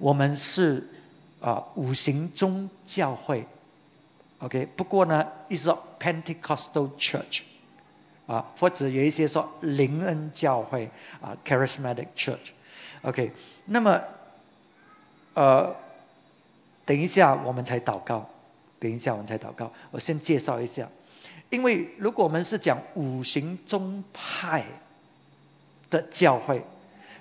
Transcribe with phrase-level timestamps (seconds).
[0.00, 0.88] 我们是
[1.40, 3.46] 啊五行宗教会
[4.38, 4.66] ，OK。
[4.76, 7.42] 不过呢，意思说 Pentecostal Church
[8.26, 10.90] 啊，或者有一些说灵恩教会
[11.20, 13.32] 啊 Charismatic Church，OK。
[13.66, 14.00] 那么
[15.34, 15.76] 呃，
[16.86, 18.30] 等一下我们才祷告，
[18.78, 19.70] 等一下我们才祷告。
[19.90, 20.88] 我先介绍一下，
[21.50, 24.64] 因为如果我们是讲五行宗派
[25.90, 26.64] 的教会。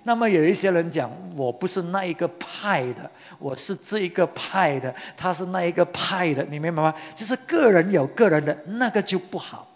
[0.10, 6.96] 那么有一些人讲，我不是那一个派的，我是这一个派的，他是那一个派的，你明白吗？
[7.16, 9.68] 就是个人有个人的那个就不好。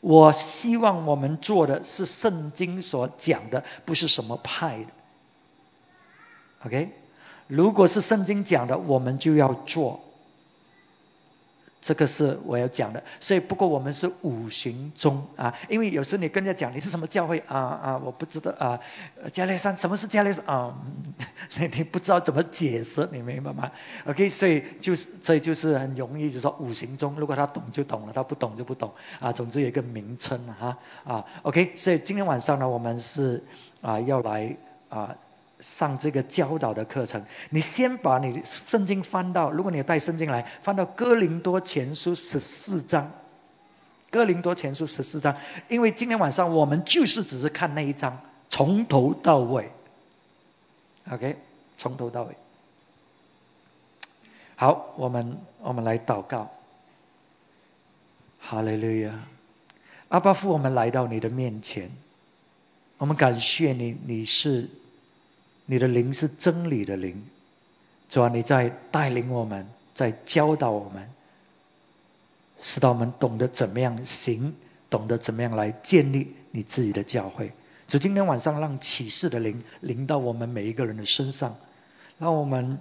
[0.00, 4.90] 我希望我们做的是圣经所讲的，不是什么派的。
[6.66, 6.92] OK，
[7.46, 10.11] 如果是圣经讲的，我们就要做。
[11.82, 18.80] 这个是我要讲的，所以不过我们是五行中啊，因为有时你跟人家讲你是什么教会啊啊，我不知道啊，
[19.32, 20.78] 加列山什么是加列山啊，
[21.58, 23.72] 你你不知道怎么解释，你明白吗
[24.06, 33.42] ？OK，所以就是所以就是很容易就说五行中，如果他懂就懂了，他不懂就不懂啊，总之有一个名称哈啊，OK，所以今天晚上呢，我们是
[33.80, 34.56] 啊要来
[34.88, 35.16] 啊。
[35.62, 43.12] 上这个教导的课程，你先把你圣经翻到，如果你带圣经来，翻到哥林多前书十四章，
[44.10, 45.36] 哥林多前书十四章，
[45.68, 49.70] 因为今天晚上我们就是只是看那一章，从头到尾
[51.08, 51.36] ，OK，
[51.78, 52.36] 从头到尾。
[54.56, 56.50] 好，我们我们来祷告，
[58.40, 59.20] 哈利路亚，
[60.08, 61.92] 阿巴父，我们来到你的面前，
[62.98, 64.68] 我们感谢你，你是。
[65.66, 67.24] 你的灵是真理的灵，
[68.08, 71.08] 主啊，你在带领我们，在教导我们，
[72.62, 74.54] 使到我们懂得怎么样行，
[74.90, 77.52] 懂得怎么样来建立你自己的教会。
[77.88, 81.56] 主，今天晚上让启示的灵临到我们每一个人的身上，
[82.18, 82.78] 让我们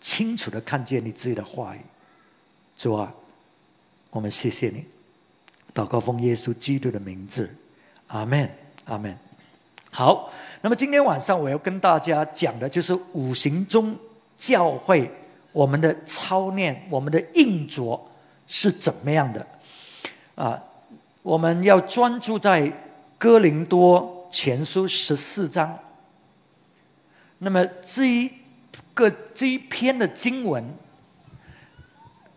[0.00, 1.80] 清楚的看见你自己的话语。
[2.76, 3.14] 主啊，
[4.10, 4.86] 我们谢谢你，
[5.74, 7.54] 祷告奉耶稣基督的名字，
[8.06, 8.50] 阿门，
[8.84, 9.18] 阿门。
[9.94, 10.32] 好，
[10.62, 13.98] 那么今天晚上我要跟大家讲的就是五行中
[14.38, 15.10] 教会
[15.52, 18.08] 我们的操练，我们的硬着
[18.46, 19.46] 是怎么样的
[20.34, 20.62] 啊？
[21.22, 22.72] 我们要专注在
[23.18, 25.78] 哥林多前书十四章。
[27.36, 28.30] 那么这一
[28.94, 30.74] 个这一篇的经文，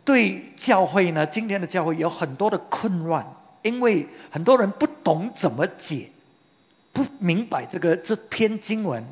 [0.03, 6.09] 对教会呢，今天的教会有很多的困乱，因为很多人不懂怎么解。
[6.95, 9.03] 不明白这个这篇经文，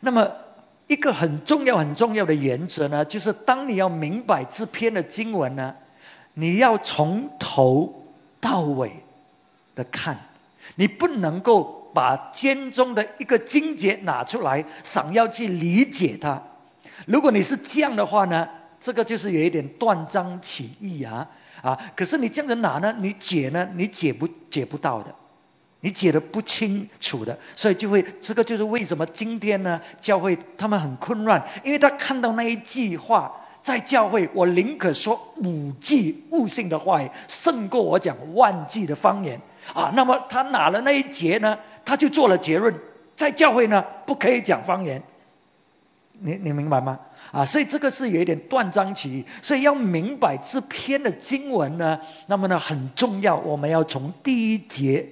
[0.00, 0.32] 那么
[0.86, 5.74] 一个很重要很重要的原则呢，就是当你要明白这篇的经文呢，
[6.32, 8.06] 你要从头
[8.40, 8.90] 到尾
[9.74, 10.20] 的看，
[10.76, 16.42] 你不能够把间中的一个经节拿出来，想要去理解它。
[17.04, 18.48] 如果你是这样的话呢，
[18.80, 21.28] 这个就是有一点断章取义啊
[21.60, 21.78] 啊！
[21.96, 25.14] 可是你这样子拿呢，你解呢，你解不解不到的。
[25.80, 39.40] 你解的不清楚的，所以就会这个就是为什么今天呢教会他们很混乱，因为他看到那一句话在教会，我宁可说五句悟性的话，胜过我讲万句的方言
[39.74, 39.92] 啊。
[39.94, 42.74] 那么他拿了那一节呢，他就做了结论，
[43.14, 45.02] 在教会呢不可以讲方言。
[46.18, 47.00] 你你明白吗？
[47.32, 55.10] 啊，所以这个是有一点断章取义，所以要明白这篇的经文呢，那么呢很重要，我们要从第一节。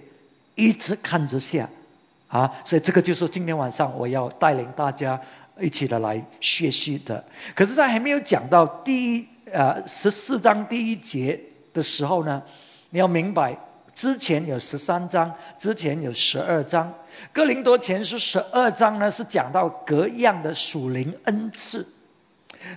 [0.54, 1.69] 一直看着下
[2.28, 5.20] 啊，所以这个就是今天晚上我要带领大家
[5.60, 7.25] 一起的来学习的。
[7.54, 11.41] 可是，在还没有讲到第一呃十四章第一节
[11.72, 12.42] 的时候呢，
[12.91, 13.59] 你要明白
[13.94, 16.94] 之前有十三章，之前有十二章。
[17.32, 21.86] 哥林多前书十二章呢是讲到各样的属灵恩赐，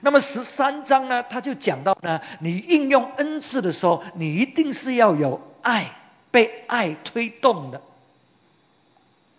[0.01, 5.96] 那么十三章呢他就讲到呢，你应用恩赐的时候，你一定是要有爱。
[6.31, 7.81] 被爱推动的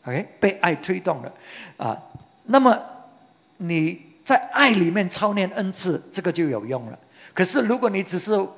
[0.04, 1.32] ，OK，被爱推动的
[1.76, 2.02] 啊，
[2.44, 2.82] 那么
[3.56, 6.98] 你在爱里面操练恩赐，这个就有用了。
[7.34, 8.50] 可是如果你只是我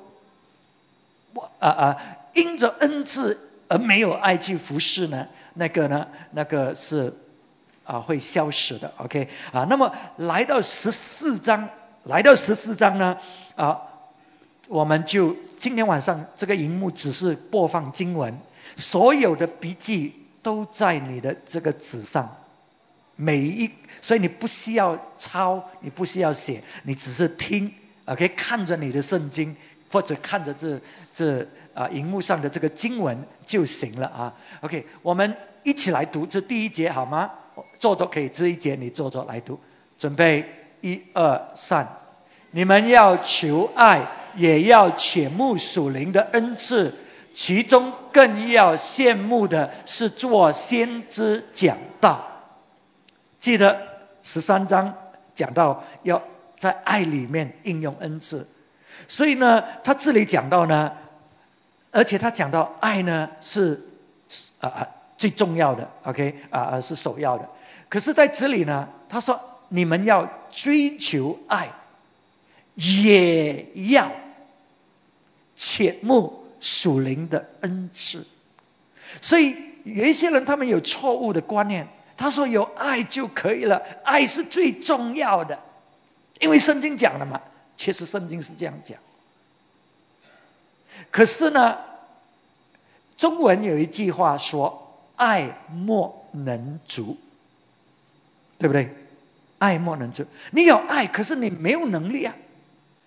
[1.59, 1.97] 啊啊，
[2.33, 7.17] 因着恩赐而没有爱去服侍呢，那个呢，那个是
[7.83, 9.65] 啊会消失的，OK 啊。
[9.69, 11.69] 那么来到十四章，
[12.03, 13.17] 来到十四章呢
[13.55, 13.81] 啊。
[14.71, 18.39] 我们就今天晚上这个荧幕只是播放经文，
[18.77, 20.13] 所有的笔记
[20.43, 22.37] 都在你的这个纸上，
[23.17, 23.69] 每一
[24.01, 27.73] 所以你不需要抄，你不需要写，你只是听
[28.05, 29.57] ，OK，看着你的圣经
[29.91, 30.79] 或者看着这
[31.11, 37.31] 这啊荧幕上的这个经文就行了啊，OK，我们一起来读这第一节好吗？
[37.77, 39.59] 坐着可以，这一节你坐着来读。
[39.97, 40.45] 准备，
[40.79, 41.97] 一二三，
[42.51, 46.95] 你们要求爱，也要且慕属灵的恩赐，
[47.33, 52.27] 其中更要羡慕的是做先知讲道。
[53.39, 53.81] 记得
[54.23, 54.95] 十三章
[55.33, 56.21] 讲到要
[56.57, 58.47] 在爱里面应用恩赐，
[59.07, 60.93] 所以呢，他这里讲到呢，
[61.91, 63.87] 而且他讲到爱呢是
[64.59, 64.87] 啊啊
[65.17, 67.49] 最重要的，OK 啊啊是首要的。
[67.89, 71.71] 可是在这里呢，他说你们要追求爱，
[72.81, 74.11] 也要
[75.55, 78.25] 切慕属灵的恩赐。
[79.21, 81.87] 所以有一些人他们有错误的观念。
[82.17, 85.59] 他说有爱就可以了，爱是最重要的，
[86.39, 87.41] 因为圣经讲了嘛，
[87.77, 88.99] 其实圣经是这样讲。
[91.09, 91.79] 可是呢，
[93.17, 97.17] 中文有一句话说“爱莫能足”，
[98.59, 98.93] 对不对？
[99.57, 102.35] 爱莫能助，你有爱，可是你没有能力啊，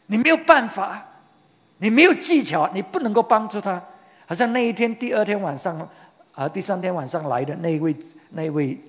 [0.07, 1.07] 你没有办法，
[1.79, 3.85] 你没有技巧，你不能够帮助他。
[4.27, 5.91] 好像那一天，第二天晚上。
[6.37, 7.95] 啊第三天晚上来的那位
[8.29, 8.81] 那位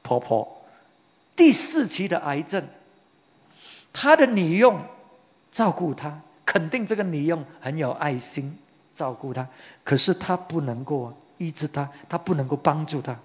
[0.00, 0.62] 婆婆，
[1.36, 2.66] 第四期的癌症，
[3.92, 4.80] 她的女佣
[5.50, 8.56] 照顾她，肯定这个女佣很有爱心
[8.94, 9.48] 照顾她，
[9.84, 13.18] 可是她不能够医治她，她不能够帮助她。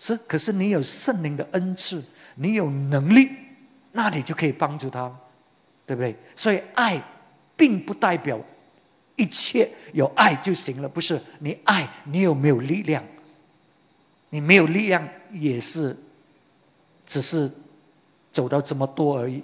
[0.00, 2.02] 是，可是你有圣灵的恩赐，
[2.34, 3.30] 你有能力，
[3.92, 5.16] 那你就可以帮助她，
[5.88, 6.14] 对不对？
[6.36, 7.02] 所以爱
[7.56, 8.40] 并不代表。
[9.16, 13.02] 一切有爱就行了，不是你爱你有没有力量？
[14.30, 15.96] 你没有力量也是，
[17.04, 17.50] 只是
[18.30, 19.42] 走到这么多而已。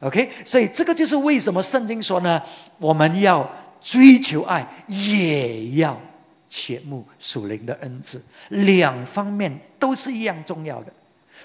[0.00, 2.42] OK，所以这个就是为什么圣经说呢？
[2.76, 6.02] 我们要追求爱，也要
[6.50, 10.92] 切慕属灵的恩赐，两方面都是一样重要的。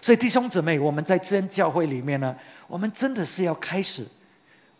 [0.01, 2.35] 所以弟兄姊妹，我们在知恩教会里面呢，
[2.67, 4.07] 我们真的是要开始。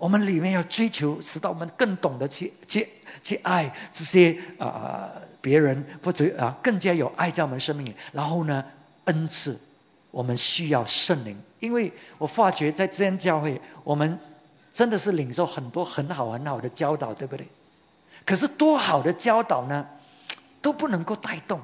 [0.01, 2.89] 我们里面要追求，使到我们更懂得去去
[3.21, 5.12] 去爱这些啊
[5.42, 7.95] 别人，或者啊更加有爱在我们生命里。
[8.12, 8.65] 然后呢，
[9.06, 9.59] 恩赐
[10.09, 14.18] 我们需要圣灵，因为我发觉在这样教会，我们
[14.74, 17.47] 真的是领受很多很好很好的教导，对不对？
[18.25, 19.86] 可是多好的教导呢，
[20.63, 21.62] 都不能够带动，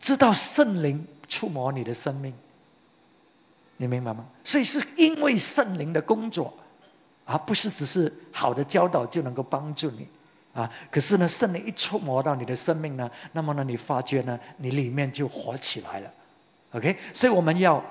[0.00, 2.32] 知道圣灵触摸你的生命，
[3.76, 4.24] 你明白吗？
[4.42, 6.54] 所以是因为圣灵的工作。
[7.32, 10.06] 而不是只是好的教导就能够帮助你
[10.52, 10.70] 啊！
[10.90, 16.10] 可是呢，圣灵一触摸到你的生命呢，那么呢，你发觉呢，你里面就活起来了。
[16.72, 17.84] OK，所以我们要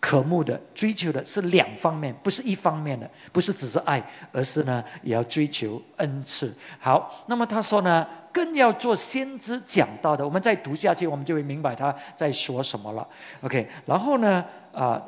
[0.00, 6.54] 渴慕的、追求的是两方面，不是一方面的，不是只是爱，而是呢，也要追求恩赐。
[6.78, 10.26] 好，那么他说呢，更要做先知讲到的。
[10.26, 13.08] 我们再读下去，我们就会明白他在说什么了。
[13.40, 14.44] OK，然后呢，
[14.74, 15.04] 啊，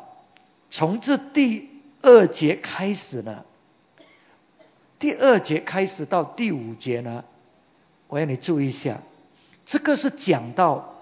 [0.70, 1.68] 从这第。
[2.02, 3.44] 二节开始呢，
[5.00, 7.24] 第二节开始到第五节呢，
[8.06, 8.98] 我要你注意一下，
[9.64, 10.94] 这个是讲到，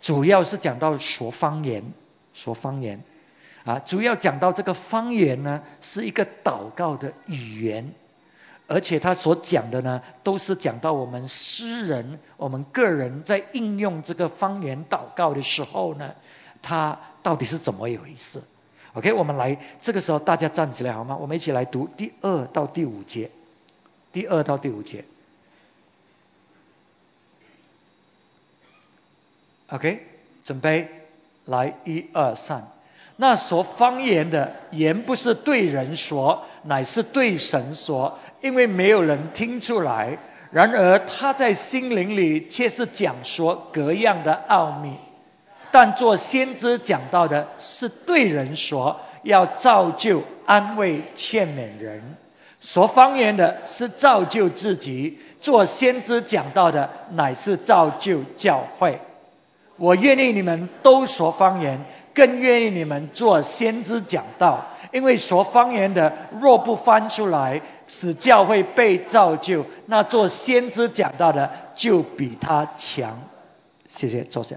[0.00, 1.82] 主要是讲到说方言，
[2.32, 3.02] 说方言，
[3.64, 7.92] 啊，主要讲到这个方言呢是一个祷告的语言，
[8.68, 16.14] 而且他所讲的呢都是讲到我们诗人、我们个人在应用这个方言祷告的时候呢，
[16.62, 18.42] 他到底是怎么一回事
[18.92, 21.16] ？OK，我们来，这个时候大家站起来好吗？
[21.16, 23.32] 我们一起来读第二到第五节，
[24.12, 25.04] 第二到第五节。
[29.68, 30.04] OK，
[30.44, 30.88] 准备，
[31.44, 32.68] 来，一二三。
[33.16, 40.18] 那说方言的言不是对人说，乃是对神说，因为没有人听出来。
[40.50, 44.96] 然而他在心灵里却是讲说各样的奥秘。
[45.70, 52.00] 但做先知讲到的是对人说，要造就、安慰、劝勉人；
[52.60, 55.18] 说方言的是造就自己。
[55.40, 59.00] 做先知讲道的乃是造就教会。
[59.76, 73.22] 我愿意你们都说方言，更愿意你们做先知讲道，因为说方言的若不翻出来，使教会被造就，那做先知讲道的就比他强。
[73.88, 74.56] 谢谢，坐下。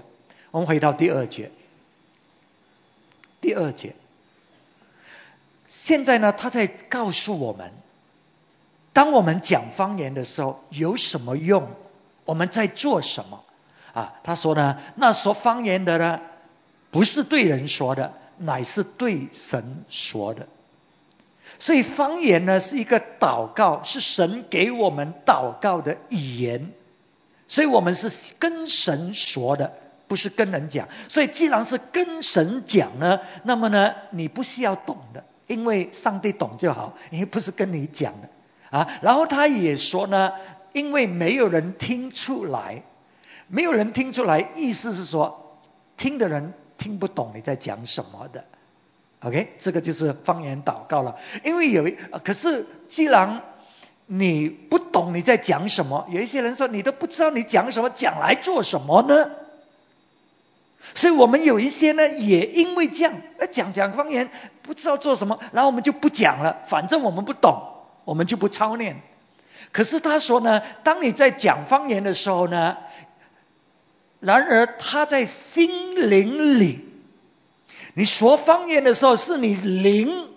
[0.50, 1.50] 我们回到第二节，
[3.40, 3.94] 第二节，
[5.68, 7.72] 现在呢，他在告诉我们，
[8.94, 11.68] 当我们讲方言的时候有什么用？
[12.24, 13.44] 我们在做什么？
[13.92, 16.20] 啊，他说呢，那说方言的呢，
[16.90, 20.48] 不是对人说的，乃是对神说的。
[21.58, 26.72] 所以方言呢，是一个祷告，是神给我们祷告的语言，
[27.48, 29.74] 所以我们是跟神说的。
[30.06, 30.88] 不是跟人讲。
[31.08, 38.28] 所以既然是跟神讲呢，那么呢，你不需要懂的，因为上帝懂就好，因为不是跟你讲的
[38.74, 38.98] 啊。
[39.02, 40.32] 然后他也说呢，
[40.72, 42.82] 因为没有人听出来，
[43.46, 45.58] 没有人听出来，意思是说，
[45.96, 48.44] 听的人听不懂你在讲什么的。
[49.20, 51.16] OK，这个就是方言祷告了。
[51.44, 51.90] 因为有，
[52.24, 53.42] 可是既然
[54.06, 59.30] 你不懂你在讲什么，有一些人说你都不知道你讲什么，讲来做什么呢？
[60.94, 63.14] 所以我们有一些呢，也因为这样，
[63.50, 64.30] 讲讲方言
[64.62, 67.62] 不知道做什么，然后我们就不讲了，反正我们不懂，
[68.04, 69.02] 我们就不操练。
[69.72, 72.76] 可是他说呢，当你在讲方言的时候呢，
[74.20, 76.88] 然而他在心灵里。
[77.94, 80.28] 你说方言的时候，是你灵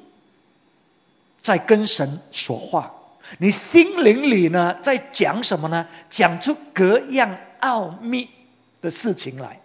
[1.42, 2.94] 在跟神说话，
[3.40, 5.88] 你心灵里呢在讲什么呢？
[6.10, 8.30] 讲出各样奥秘
[8.82, 9.60] 的事情来。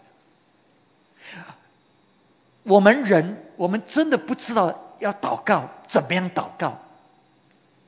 [2.63, 6.81] 我们人，我们真的不知道要祷告怎么样祷告。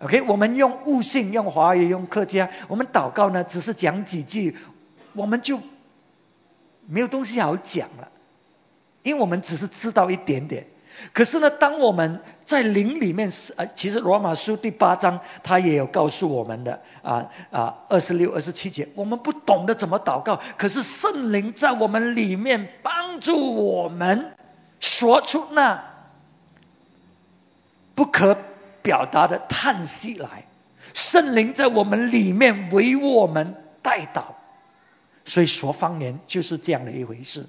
[0.00, 4.56] OK，我们用悟性、用华语、用客家，我们祷告呢，只是讲几句，
[5.14, 5.60] 我们就
[6.86, 8.08] 没有东西好讲了。
[9.02, 10.66] 因为我们只是知道一点点，
[11.12, 24.34] 可是呢，当我们在灵里面，呃，其实罗马书第八章他也有告诉我们的，啊啊，二十六、二十七节，我们不懂得怎么祷告，可是圣灵在我们里面帮助我们
[24.80, 25.84] 说出那
[27.94, 28.38] 不可
[28.84, 30.44] 表达的叹息来，
[30.92, 34.34] 圣灵在我们里面为我们代祷，
[35.24, 37.46] 所以说方言就是这样的一回事。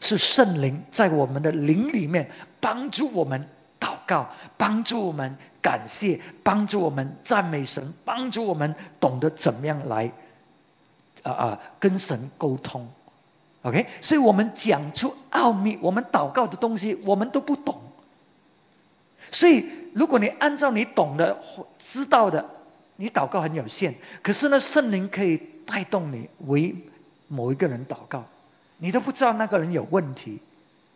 [0.00, 3.48] 是圣灵在我们的灵里面帮助我们
[3.80, 10.12] 祷告，帮助我们感谢，帮助我们赞美神，帮助我们懂得怎么样来
[11.24, 12.88] 啊啊跟神沟通。
[13.62, 17.80] OK，所以我们讲出奥秘，我们祷告的东西我们都不懂。
[19.30, 21.40] 所以如果你按照你懂的、
[21.78, 22.50] 知道的，
[22.96, 23.96] 你祷告很有限。
[24.22, 26.74] 可是呢，圣灵可以带动你为
[27.28, 28.24] 某一个人祷告。
[28.78, 30.40] 你都不知道那个人有问题，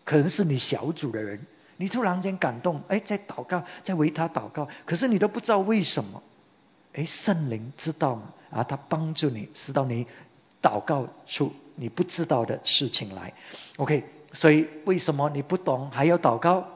[0.04, 1.46] 可能是你小组的人，
[1.78, 6.22] 你突然间感动，哎，在祷告，在为他祷告，可是你都不知道为什么，
[6.92, 8.34] 哎，圣灵知道吗？
[8.50, 10.06] 啊，他帮助你，知道你
[10.60, 13.32] 祷告出你不知道的事情来。
[13.78, 16.68] OK，所以为什么你不懂还要祷告？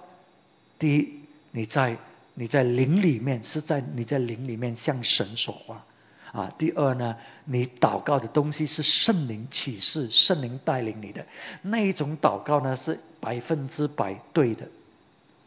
[0.79, 1.24] 第一，
[1.57, 1.99] 你在
[2.35, 5.85] 你在灵里面是在你在灵里面向神说话。
[6.33, 11.27] 啊，第二呢，你祷告的东西是圣灵启示、圣灵带领你的
[11.63, 14.67] 那一种祷告呢，是百分之百对的。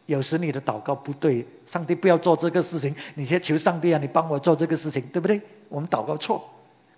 [0.06, 5.42] 有时你的祷告不对，上帝不要做这个事情，你先求上帝啊，你帮我做这个事情，对不对？
[5.68, 6.48] 我们祷告错，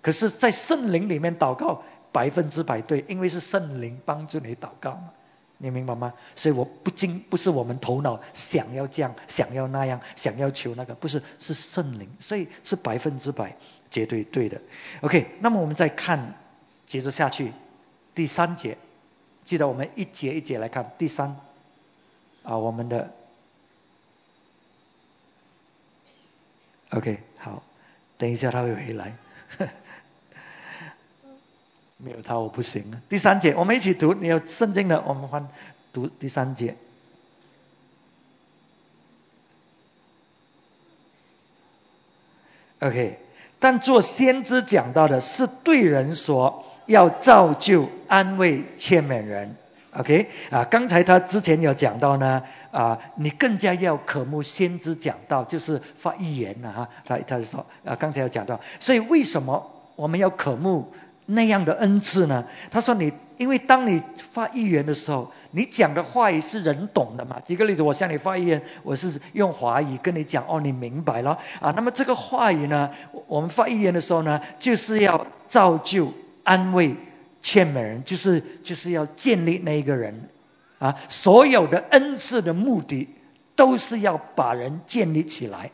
[0.01, 5.09] 可是，在圣灵里面祷告百分之百对，因为是圣灵帮助你祷告嘛。
[5.61, 6.13] 你明白吗？
[6.35, 13.55] 所以我不经不是我们头脑想要这样，想要那样，想要求那个，不是是圣灵，所以是百分之百
[13.91, 14.59] 绝对对的。
[15.01, 16.33] OK，那么我们再看，
[16.87, 17.53] 接着下去
[18.15, 18.79] 第三节，
[19.45, 21.37] 记得我们一节一节来看第三
[22.41, 23.13] 啊，我们的
[26.89, 27.61] OK 好，
[28.17, 29.15] 等一下他会回来。
[32.03, 33.01] 没有他我不行啊！
[33.09, 34.13] 第三节，我们一起读。
[34.13, 35.47] 你有圣经的，我们换
[35.93, 36.75] 读第三节。
[42.79, 43.19] OK，
[43.59, 49.55] 但做先知讲到的是对人说，要造就、安慰、劝勉人。
[49.93, 52.41] OK，啊，刚才他之前有讲到呢，
[52.71, 56.89] 啊，你更加要渴慕先知讲到，就是发预言了哈。
[57.05, 60.91] 他他是说，啊，刚才有讲到，所以为什么我们要渴慕？
[61.33, 62.45] 那样的恩赐呢？
[62.71, 67.41] 他说你，因为当你发预言的时候，你讲的话语是人懂的嘛。
[67.45, 71.71] 举个例子，我向你发预言，我是用华语跟你讲，哦，你明白了啊。
[71.75, 72.91] 那么这个话语呢，
[73.27, 76.95] 我们发预言的时候呢，就是要造就、安慰、
[77.41, 80.29] 劝美人，就是就是要建立那一个人
[80.79, 80.95] 啊。
[81.09, 83.09] 所有的恩赐的目的，
[83.55, 85.71] 都是要把人建立起来。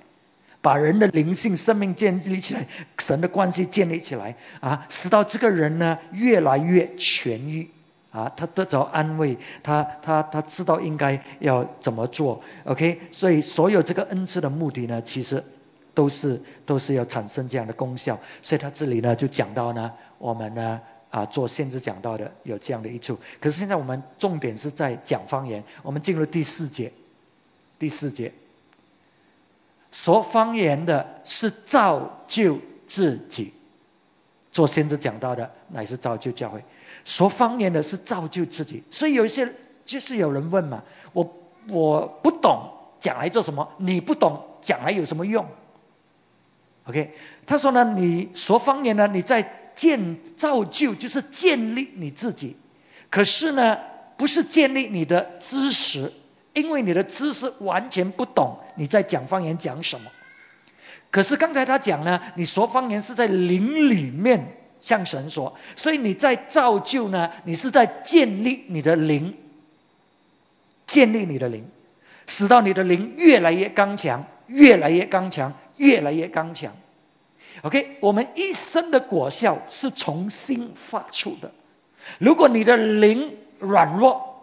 [0.61, 7.69] 把人的灵性生命建立起来，神的关系建立起来啊，使到这个人呢越来越痊愈
[8.11, 15.43] 啊，他得着安慰，他他他知道应该要怎么做，OK，所以所有这个恩赐的目的呢，其实
[15.93, 26.91] 都是都是要产生这样的功效，所以他这里呢就讲到呢，我们呢啊做先知讲到的有这样的一处，可是现在我们重点是在讲方言，我们进入第四节，
[27.77, 28.33] 第四节。
[29.97, 33.51] 说方言的是造就自己，
[34.51, 36.63] 做先知讲到的乃是造就教会。
[37.03, 38.83] 说方言的是造就自己。
[38.91, 41.35] 所以有一些就是有人问嘛，我
[41.69, 43.69] 我不懂讲来做什么？
[43.77, 45.47] 你不懂讲来有什么用
[46.85, 47.15] ？OK，
[47.47, 52.55] 他说呢，你说方言呢，你在建造就就是建立你自己，
[53.09, 53.79] 可是呢，
[54.15, 56.13] 不是建立你的知识。
[56.53, 60.09] 因为你的知识完全不懂，你在讲方言讲什么？
[61.11, 69.35] 可是刚才他讲呢，你说方言是在灵里面向神说，所以你在造就呢，你是在建立你的灵，
[70.85, 71.65] 建立你的灵，
[72.27, 76.73] 使到你的灵越来越刚强，越来越刚强，越来越刚强。
[77.63, 81.51] OK，我们一生的果效是从心发出的。
[82.19, 84.35] 如果你的灵软弱，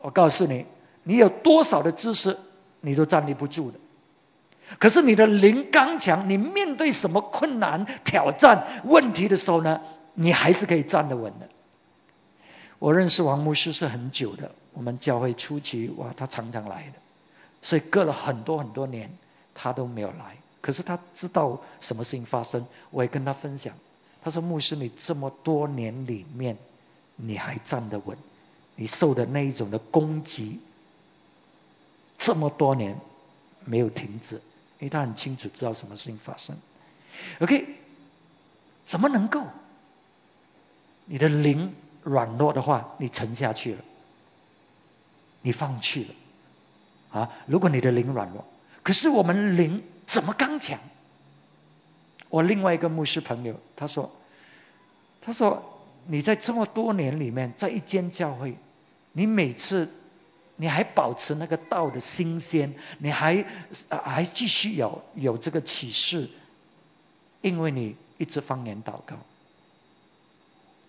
[0.00, 0.66] 我告诉你。
[1.02, 2.38] 你有多少的知识，
[2.80, 3.78] 你都站立不住的。
[4.78, 9.80] 可是你的灵刚强，你面对什么困难、挑战、问题的时候呢，
[10.14, 11.48] 你还是可以站得稳的。
[12.78, 16.92] 我认识王牧师是很久的，我们教会初期哇，他常常来的，
[17.62, 19.10] 所以隔了很多很多年，
[19.54, 20.36] 他都没有来。
[20.60, 23.74] 可是他知道什么事情发生，我也跟他分享。
[24.22, 26.58] 他说：“牧师，你这么多年里面，
[27.16, 28.18] 你还站得稳，
[28.76, 30.60] 你受的那一种的攻击。”
[32.20, 33.00] 这么多年
[33.64, 34.34] 没有停止，
[34.78, 36.54] 因为他很清楚知道什么事情发生。
[37.40, 37.66] OK，
[38.86, 39.42] 怎么能够？
[41.06, 43.80] 你的灵软弱的话，你沉下去了，
[45.40, 47.30] 你放弃了啊！
[47.46, 48.44] 如果你的灵软弱，
[48.82, 50.78] 可是我们灵怎么刚强？
[52.28, 54.12] 我另外一个牧师朋友他说
[55.22, 58.58] ：“他说你在这么多年里面，在一间教会，
[59.12, 59.88] 你每次。”
[60.60, 63.46] 你还保持那个道的新鲜，你还
[63.88, 66.28] 还继续有有这个启示，
[67.40, 69.16] 因为你一直方言祷告。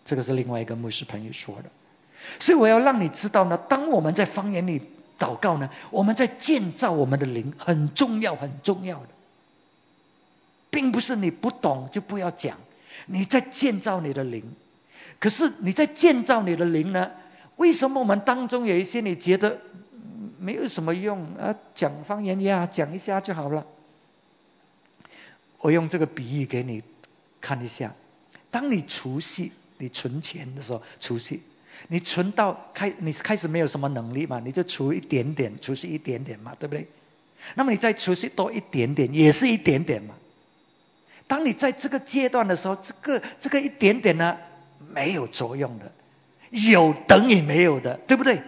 [0.03, 1.69] 这个是另外一个牧师朋友说的，
[2.41, 4.81] 所以我要让你知道呢，当我们在方言里
[5.17, 9.07] 祷告呢，我们在建造我们的灵，很重要很重要的，
[10.69, 12.57] 并不是你不懂就不要讲，
[13.05, 14.53] 你在建造你的灵，
[15.19, 17.11] 可是你在建造你的灵呢？
[17.57, 19.59] 为什么我们当中有一些你觉得
[20.39, 21.55] 没有什么用啊？
[21.75, 23.67] 讲方言呀，讲一下就好了。
[25.59, 26.83] 我用这个比喻给你
[27.39, 27.93] 看一下。
[28.49, 31.41] 当你除夕你存钱的时候，除夕
[31.87, 36.87] 你存到开，你开始没有什么能力嘛，你就除一点点，除夕一点点嘛，对不对？
[37.55, 40.15] 那么你再除夕多一点点，也是一点点嘛。
[41.27, 44.37] 当你在这个阶段的时候，这个这个一点点呢，
[44.93, 45.91] 没有作用的。
[46.51, 48.43] 有等于没有的，对不对？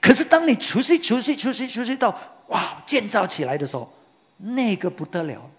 [0.00, 3.92] 可是当你除夕、除夕、除夕、除夕到哇建造起来的时候，
[4.38, 5.50] 那个不得了。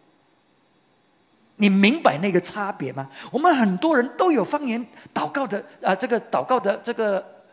[1.56, 3.12] 你明白那个差别吗？
[3.32, 7.44] 我们很多人都有方言祷告的啊，这个祷告的这个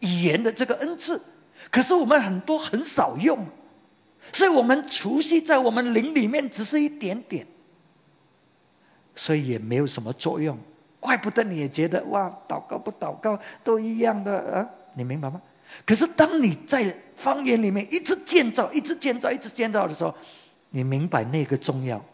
[0.00, 1.22] 语言的这个恩赐，
[1.70, 3.46] 可是我们很多很少用，
[4.34, 7.46] 所以我们除夕在我们灵里面只是一点点，
[9.16, 10.58] 所以也没有什么作用。
[11.00, 15.42] 怪不得你也觉得哇，祷告不祷告都一样的啊，你明白吗？
[15.86, 20.14] 可是当你在方言里面一直建造、一直建造、一直建造的时候，
[20.70, 22.04] 你明白那个重要。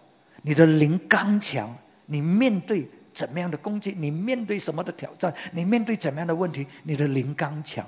[0.42, 7.87] 你的灵刚强，你面对怎么样的攻击，你面对什么的挑战，你面对怎么样的问题，你的灵刚强，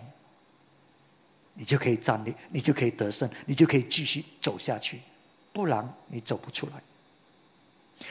[1.53, 5.01] 你就可以站立，你就可以得胜，你就可以继续走下去。
[5.53, 6.83] 不然你走不出来。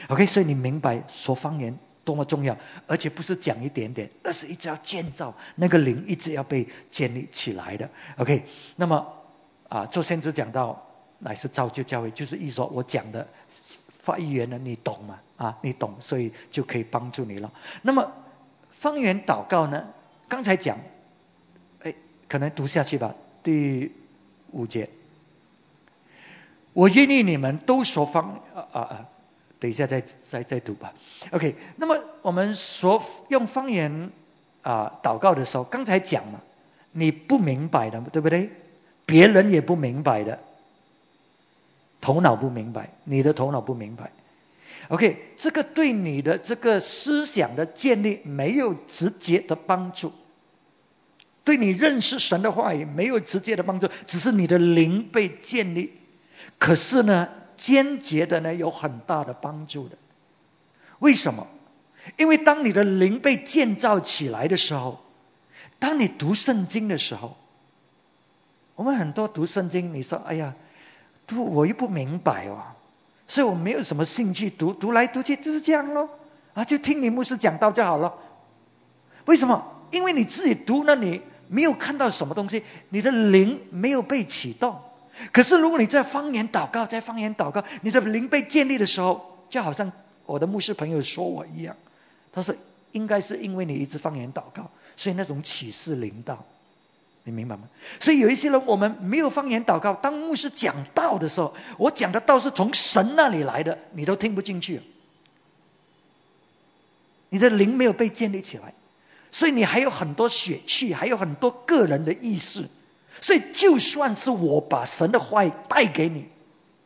[0.08, 1.78] OK，所以你明白说方言。
[2.06, 7.90] 多么重要，而且不是讲一点点，而是一直要建造那个灵，一直要被建立起来的。
[8.16, 8.44] OK，
[8.76, 9.12] 那么
[9.68, 10.86] 啊，做先知讲到
[11.18, 13.26] 乃是造就教会，就是一说我讲的
[13.90, 15.18] 发言呢，你懂吗？
[15.36, 17.52] 啊，你懂，所以就可以帮助你了。
[17.82, 18.12] 那么
[18.70, 19.88] 方圆祷告呢？
[20.28, 20.78] 刚才讲，
[21.82, 21.92] 哎，
[22.28, 23.16] 可能读下去吧。
[23.42, 23.92] 第
[24.52, 24.90] 五节，
[26.72, 29.08] 我愿意你们都说方啊啊啊。
[29.58, 30.92] 等一下再再再读吧。
[31.30, 34.10] OK，那么我们说用方言
[34.62, 36.42] 啊祷告的时候，刚才讲了，
[36.92, 38.50] 你不明白的，对不对？
[39.06, 40.40] 别人也不明白的，
[42.00, 44.10] 头脑不明白，你的头脑不明白。
[44.88, 50.12] OK，这个对你的这个思想的建立没有直接的帮助，
[51.44, 55.92] 对你认识神的话语没有直接的帮助，只是你的灵被建立。
[56.58, 57.28] 可是呢？
[57.56, 59.96] 间接的呢，有很大的帮助的。
[60.98, 61.46] 为什么？
[62.16, 65.00] 因为当你的灵被建造起来的时候，
[65.78, 67.36] 当你读圣经的时候，
[68.76, 70.54] 我们很多读圣经，你说：“哎呀，
[71.26, 72.62] 读我又不明白哦，
[73.26, 76.10] 所以我没有什么兴趣读，读来读去就是这样咯，
[76.54, 78.14] 啊，就听你牧师讲道就好了。”
[79.26, 79.72] 为什么？
[79.90, 84.80] 因为你自己读那里没有看到什么东西，你的灵没有被启动。
[85.32, 89.92] 可是如果你在方言祷告，在方言祷告，你的灵被建立的时候，就好像
[90.26, 91.76] 我的牧师朋友说我一样，
[92.32, 92.54] 他说
[92.92, 96.44] 应该是因为你一直方言祷告，所以那种启示灵到，
[97.24, 97.68] 你明白吗？
[98.00, 104.82] 所以有一些人我们没有方言祷告，当牧师讲道的时候，我讲的道是从神那里来的，你都听不进去，
[107.28, 108.74] 你的灵没有被建立起来。
[109.32, 112.68] 所以你还有很多血气，还有很多个人的意识，
[113.20, 116.26] 所以就算是我把神的话语带给你，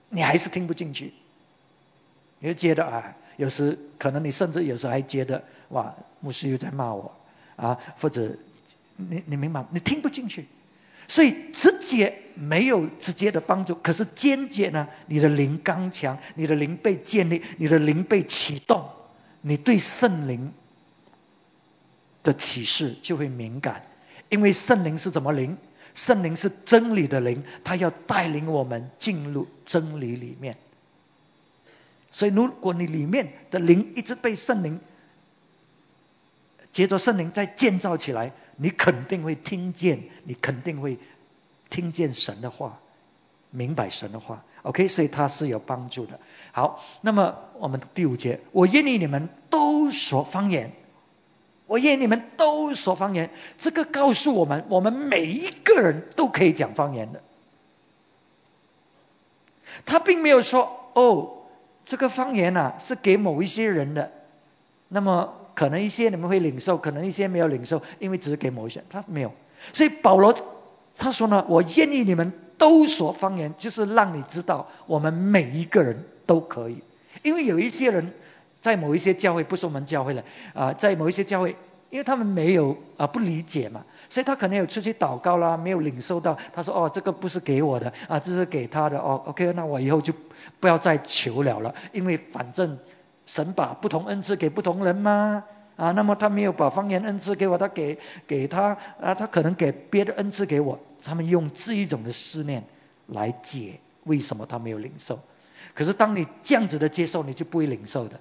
[0.09, 1.13] 你还是听不进去。
[2.39, 7.15] 你就觉得啊，有时可能你甚至有时还觉得哇，牧师又在骂我
[7.57, 8.37] 啊，或者
[8.97, 9.65] 你你明白？
[9.71, 10.47] 你听不进去，
[11.09, 18.89] 所以直接没有直接的帮助，可是间接呢，你的灵刚强，你的灵被建立，你的灵被启动，
[19.41, 20.53] 你对圣灵。
[22.23, 23.87] 的启示就会敏感，
[24.29, 25.57] 因为圣灵是怎么灵？
[25.95, 30.57] 圣灵是真理的灵，他要带领我们进入真理里面。
[32.13, 34.81] 所以，如果你里面的灵一直被圣灵，
[36.73, 40.99] 接着圣灵再建造起来，你肯定会听见，你肯定会
[41.69, 42.81] 听见神的话，
[43.51, 44.45] 明白神的话。
[44.63, 46.21] OK，所以它是有帮助的。
[46.53, 50.73] 好，那么我们第五节，我愿意你们都说方言。
[51.71, 57.23] 我愿你们都说方言，这个告诉我们，我们每一个人都可以讲方言的。
[59.87, 61.47] 他并没有说，哦，
[61.85, 64.11] 这个方言呐是给某一些人的，
[64.89, 69.33] 那么可能一些你们会领受，可能一些没有领受，因为只是给某一些，他没有。
[69.73, 70.35] 所以保罗
[70.99, 76.83] 他说呢，我愿意你们都说方言，就是让你知道，我们每一个人都可以，
[77.23, 78.13] 因为有一些人。
[78.61, 81.57] 在某一些教会，不是我们教会了啊，在某一些教会，
[81.91, 86.37] 因为他们没有啊不理解嘛，所以他可能有出去祷告啦，没有领受到。
[86.53, 89.23] 他说哦，这个不是给我的啊，这是给他的哦。
[89.27, 90.13] OK，那我以后就
[90.61, 92.79] 不要再求了了，因为反正
[93.27, 95.45] 神把不同恩赐给不同人嘛
[95.77, 100.79] 啊，那么他没有把方言恩赐给我，他给给他啊，他可能给别的恩赐给我。
[101.03, 102.65] 他们用这一种的思念
[103.07, 105.21] 来解为什么他没有领受。
[105.75, 108.21] 可是当你这样子的接受，你就不会领受的。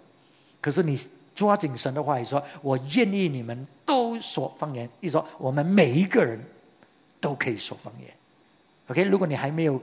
[0.62, 1.00] 可是你
[1.36, 4.90] 抓紧神的话语说，我愿意你们都说方言。
[5.00, 6.42] 意思说，我们每一个人
[7.22, 8.12] 都可以说方言。
[8.88, 9.82] OK，如果你还没有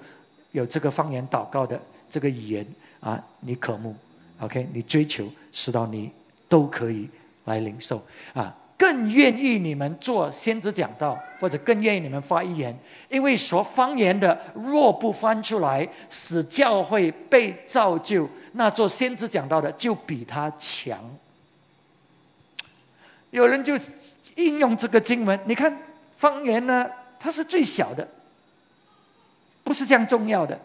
[0.53, 2.67] 有这个方言祷告的这个语言
[3.01, 3.97] 啊，你渴慕
[4.41, 6.11] ，OK，你追求，使到你
[6.49, 7.09] 都可以
[7.45, 8.03] 来领受
[8.35, 8.57] 啊。
[8.79, 20.99] 更愿意你们做先知讲道，或者更愿意你们发预言，因为说方言的若不翻出来，使教会被造就，那做先知讲道的就比他强。
[23.31, 23.79] 有人就
[24.35, 25.79] 应用这个经文，你看
[26.17, 28.09] 方言呢，它是最小的，
[29.65, 30.61] 不是这样重要的。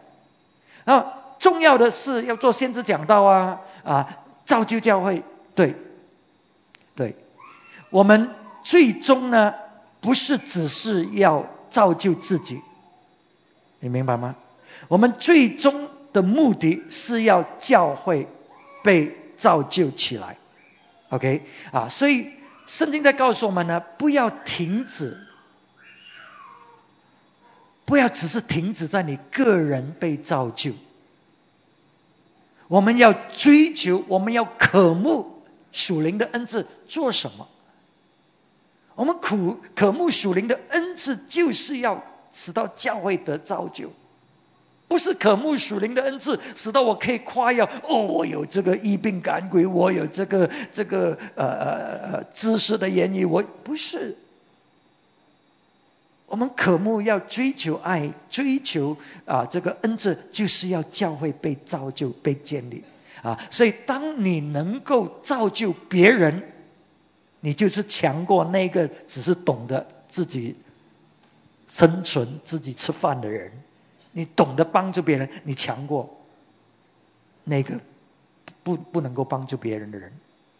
[0.84, 5.24] 然后重要的是要做先知讲道啊啊，造就教会，
[5.56, 5.76] 对，
[6.95, 7.15] 对。
[7.91, 8.32] 我们
[8.63, 9.54] 最终呢，
[9.99, 12.62] 不是只是要造就自己，
[13.80, 14.36] 你明白吗？
[14.88, 18.27] 我们最终的目的是要教会
[18.84, 20.38] 被造就起来
[21.10, 21.89] ，OK 啊？
[21.89, 22.32] 所以
[22.65, 25.17] 圣经在告诉我们呢，不要停止，
[27.86, 30.71] 不要只是停止在你个人被造就，
[32.67, 37.47] 我们要追求，我们要渴慕属灵的恩赐，做什么？
[39.02, 43.90] 我们苦渴慕属灵的恩赐，就是要使到教会得造就，
[44.88, 54.18] 不是渴慕属灵的恩赐，使到我可以夸耀哦，我有这个医病赶鬼，我有这个这个呃呃呃知识的言语，我不是。
[56.28, 62.84] 我们渴慕要追求爱，追求啊这个恩赐，就是要教会被造就、被建立
[63.24, 63.40] 啊。
[63.50, 66.44] 所以，当你能够造就别人。
[67.41, 70.56] 你就是强过那个只是懂得自己
[71.67, 73.51] 生存、自己吃饭的人。
[74.13, 76.21] 你懂得帮助别人，你强过
[77.43, 77.80] 那个
[78.62, 80.13] 不不能够帮助别人的人。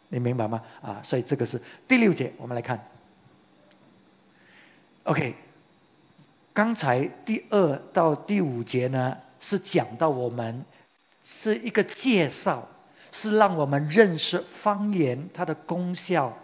[0.08, 0.64] 你明白吗？
[0.82, 2.88] 啊，所以这个是第六节，我们来看。
[5.04, 5.36] OK，
[6.54, 10.66] 刚才第二到第五节呢，是讲到我们
[11.24, 12.68] 是一个介绍，
[13.12, 16.38] 是让我们认识方言它的功效。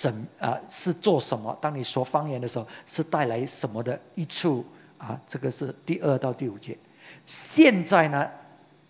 [0.00, 1.58] 怎啊是做什么？
[1.60, 4.64] 当你说方言的时候，是带来什么的益处
[4.96, 5.20] 啊？
[5.28, 6.78] 这个是第二到第五节。
[7.26, 8.30] 现在呢，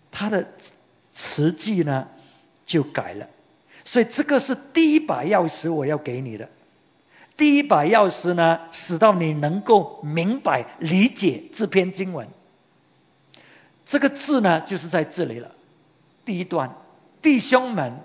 [0.09, 0.47] 它的
[1.09, 2.07] 词句呢
[2.65, 3.27] 就改了，
[3.83, 6.47] 所以这个是第一把钥匙，我要给你的。
[7.35, 12.29] 第一把钥匙呢，使到你能够明白理解这篇经文。
[13.85, 15.51] 这个字呢，就是在这里了。
[16.23, 16.77] 第一段，
[17.21, 17.99] 弟兄们，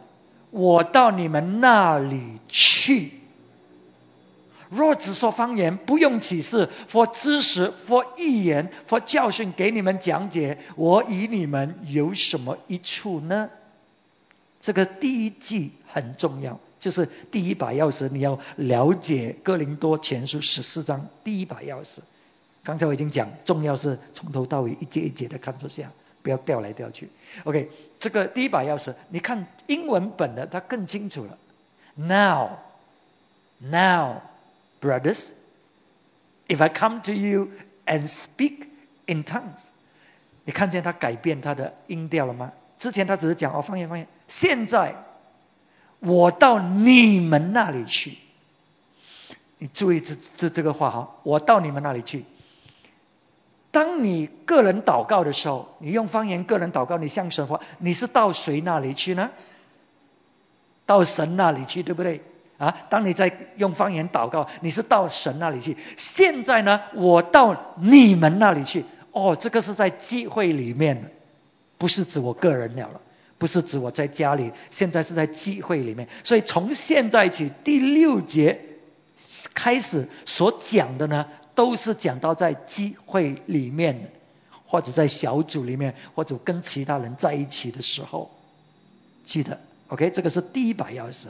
[0.50, 3.12] 我到你们那里去。
[4.68, 13.48] 若只说方言，不用启示，或知识，或预言，或教训给你们讲解，我与你们有什么益处呢？
[14.60, 21.98] 这个第一句很重要，就是第一把钥匙，你要了解哥林多前书十四章第一把钥匙。
[22.64, 25.92] 刚才我已经讲，重要是从头到尾一节一节的看出下，
[26.26, 27.08] 不要调来调去。
[27.44, 31.38] OK，这个第一把钥匙，你看英文本的，它更清楚了。
[31.94, 34.22] Now，now。
[34.78, 35.30] Brothers,
[36.48, 37.48] if I come to you
[37.86, 38.66] and speak
[39.06, 39.62] in tongues，
[40.44, 42.52] 你看见他改变他的音调了吗？
[42.78, 44.96] 之前他只是讲哦方言方言，现在
[45.98, 48.18] 我到你们那里去，
[49.56, 52.26] 你注意这这这个话哈，我到你们那里去。
[53.76, 59.32] 当你个人祷告的时候，你用方言个人祷告，你向神话，你是到谁那里去呢？
[60.86, 62.22] 到神那里去，对不对？
[62.56, 62.74] 啊！
[62.88, 65.76] 当你在用方言祷告，你是到神那里去。
[65.98, 68.86] 现在呢，我到你们那里去。
[69.12, 71.12] 哦，这个是在聚会里面，
[71.76, 73.02] 不是指我个人了了，
[73.36, 74.52] 不是指我在家里。
[74.70, 78.58] 现在是在聚会里面，所以从现在起第六节
[79.52, 84.12] 开始所讲的呢，都是讲到在聚会里面，
[84.66, 88.30] 或者在小组里面，或者跟其他人在一起的时候，
[89.24, 91.26] 记得，OK，这个是第一把钥匙。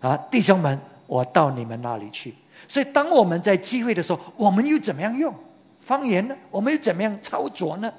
[0.00, 2.34] 啊，弟兄们，我到你们那里去。
[2.68, 5.34] 所以，当我们在机会的时候，我们又怎么样用
[5.80, 6.36] 方言呢？
[6.52, 7.92] 我们又怎么样操作呢？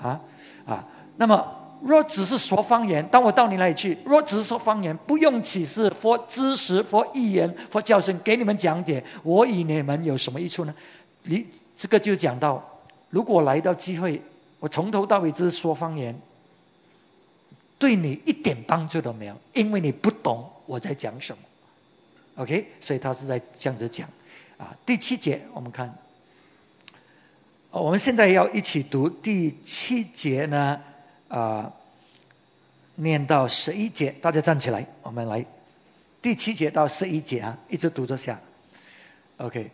[0.00, 0.20] 啊
[0.64, 10.74] 啊，那么若只是说方言，当我到你那里去，若只是说方言，不用启示或知识或预言或教训给你们讲解，我与你们有什么益处呢？
[11.24, 14.22] 你这个就讲到，如果来到机会，
[14.60, 16.20] 我从头到尾只是说方言。
[17.78, 21.42] 对你一点帮助都没有，因为你不懂我在讲什么。
[22.36, 24.08] OK，所以他是在这样子讲
[24.56, 24.76] 啊。
[24.86, 25.98] 第七节我们看，
[27.72, 30.80] 我们现在要一起读第七节呢
[31.32, 31.72] 啊，
[32.94, 35.46] 念到十一节，大家站起来，我们来
[36.20, 38.40] 第七节到十一节啊，一直读着下。
[39.38, 39.70] OK，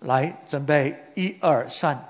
[0.00, 2.04] 来准备一二三，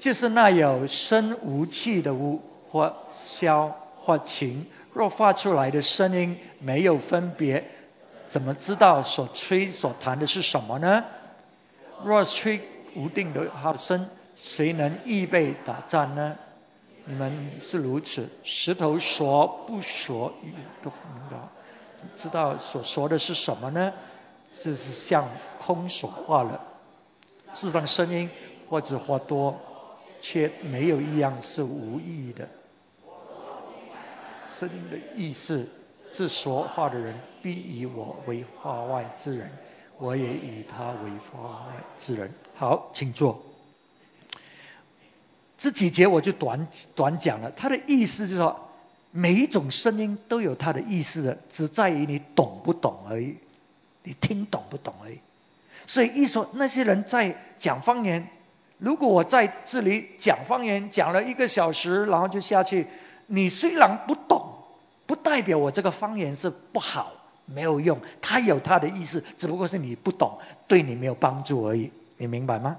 [0.00, 3.78] 就是那有声无气的屋或消。
[4.04, 7.70] 或情，若发出来的声音没有分别，
[8.30, 11.04] 怎么知道所吹所弹的是什么呢？
[12.04, 12.62] 若吹
[12.96, 16.36] 无定的号声，谁能预备打仗呢？
[17.04, 21.36] 你们是如此，石头说不说语都明白，
[22.14, 23.92] 知道所说的是什么呢？
[24.60, 26.60] 这是像空所化了，
[27.54, 28.30] 释放声音
[28.68, 29.58] 或者话多，
[30.20, 32.48] 却没有一样是无意义的。
[34.58, 35.66] 声音的意思，
[36.12, 39.50] 是说话的人必以我为话外之人，
[39.98, 42.32] 我也以他为话外之人。
[42.54, 43.42] 好，请坐。
[45.62, 48.68] 这几节我就短短讲了，他的意思就是说，
[49.12, 53.36] 每一种声音都有它的意思的，只在于你懂不懂而已，
[54.02, 55.20] 你听懂不懂而已。
[55.86, 58.26] 所以一说那些人在讲方言，
[58.78, 62.88] 如果我在这里讲方言讲了一个小时，然后就下去。
[63.28, 64.54] 你虽然不懂，
[65.06, 67.12] 不代表我这个方言是不好，
[67.46, 68.00] 没有用。
[68.20, 71.92] 它有它的意思，只不过是你不懂，对你没有帮助而已。
[72.16, 72.78] 你明白吗？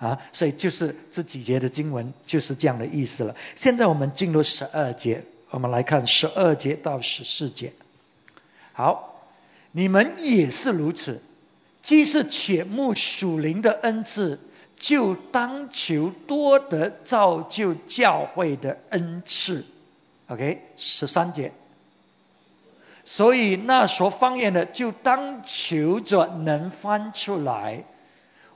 [0.00, 3.36] 啊，所以就是这几节的经文就是这样的意思了。
[3.54, 7.74] 现在我们进入十二节，我们来看十二节到十四节。
[8.72, 9.22] 好，
[9.72, 11.20] 你们也是如此，
[11.82, 14.40] 既是且慕属灵的恩赐，
[14.76, 19.66] 就当求多得造就教会的恩赐。
[20.28, 21.52] OK，十三节。
[23.04, 27.84] 所以那说方言的，就当求着能翻出来。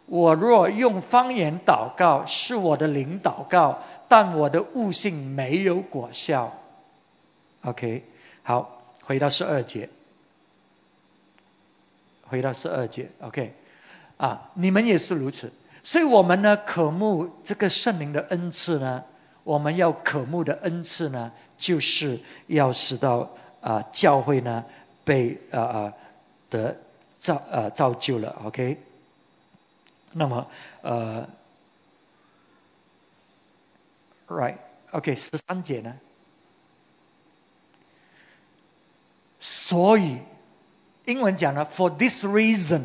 [0.06, 6.52] 我若用方言祷告，是我的灵祷告，但我的悟性没有果效。
[7.62, 8.04] OK，
[8.42, 9.88] 好，回到十二节。
[12.26, 13.54] 回到十二节，OK，
[14.16, 15.52] 啊，你们也是如此。
[15.82, 19.04] 所以我们呢，渴慕这个圣灵的恩赐呢。
[19.44, 23.28] 我们要渴慕的恩赐呢，就是要使到
[23.60, 24.64] 啊教会呢
[25.04, 25.92] 被啊啊
[26.48, 26.78] 得
[27.18, 28.78] 造呃造就了，OK。
[30.16, 30.46] 那么
[30.82, 31.28] 呃
[34.28, 35.96] ，Right，OK，十三节呢，
[39.40, 40.20] 所以
[41.04, 42.82] 英文讲了 for this reason。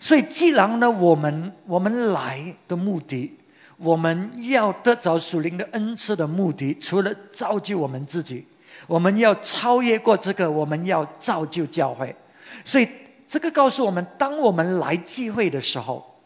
[0.00, 3.38] 所以既然呢，我们我们来的目的，
[3.76, 8.46] 我们要得着属灵的恩赐的目的，除了造就我们自己，
[8.86, 12.16] 我们要超越过这个，我们要造就教会。
[12.64, 12.88] 所以
[13.28, 16.17] 这个告诉我们，当我们来聚会的时候，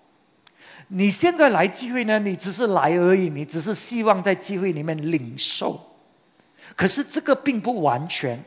[0.94, 5.80] 你现在来聚会呢，你只是来而已，你只是希望在聚会里面领受。
[6.76, 8.44] 可是这个并不完全，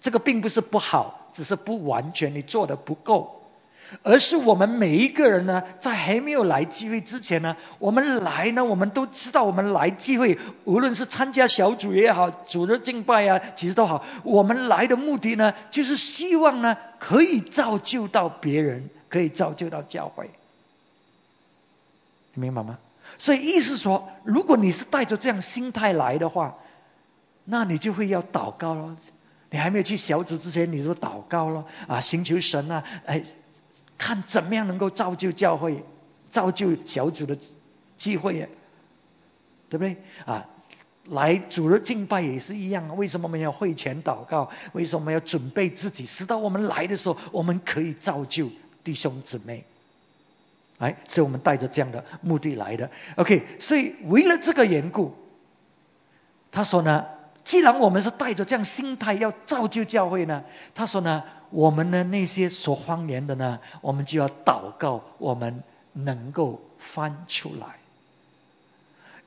[0.00, 3.40] 这个并不是不好，只是不完全，你做的不够。
[4.04, 20.30] 而是我们每一个人呢，在还没有来聚会之前呢，我们来呢，我们都知道，我们来聚会，无论是参加小组也好，组织敬拜啊，其实都好，我们来的目的呢，就是希望呢，可以造就到别人，可以造就到教会，
[22.34, 22.78] 你明白吗？
[23.18, 26.58] 所以意思说，如果你是带着这样心态来的话，
[27.44, 28.96] 那你就会要祷告了。
[29.50, 33.24] 你还没有去小组之前，你就祷告了啊，寻求神啊，哎。
[33.98, 35.84] 看怎么样能够造就教会、
[36.28, 37.38] 造就小组的
[37.96, 38.48] 机会呀，
[39.68, 40.48] 对不对啊？
[41.04, 44.50] 来主日敬拜也是一样，为什么我们要会前祷告？
[44.72, 46.04] 为什么要准备自己？
[46.04, 48.50] 直到我们来的时候，我们可以造就
[48.82, 49.66] 弟兄姊妹。
[50.78, 52.90] 哎，所以我们带着这样的目的来的。
[53.16, 55.14] OK，所以为了这个缘故，
[56.50, 57.06] 他说呢，
[57.44, 61.22] 既然我们是带着这样心态要造就教会呢，他说呢。
[61.54, 67.76] 我们的那些说方言的呢，我们就要祷告，我们能够翻出来。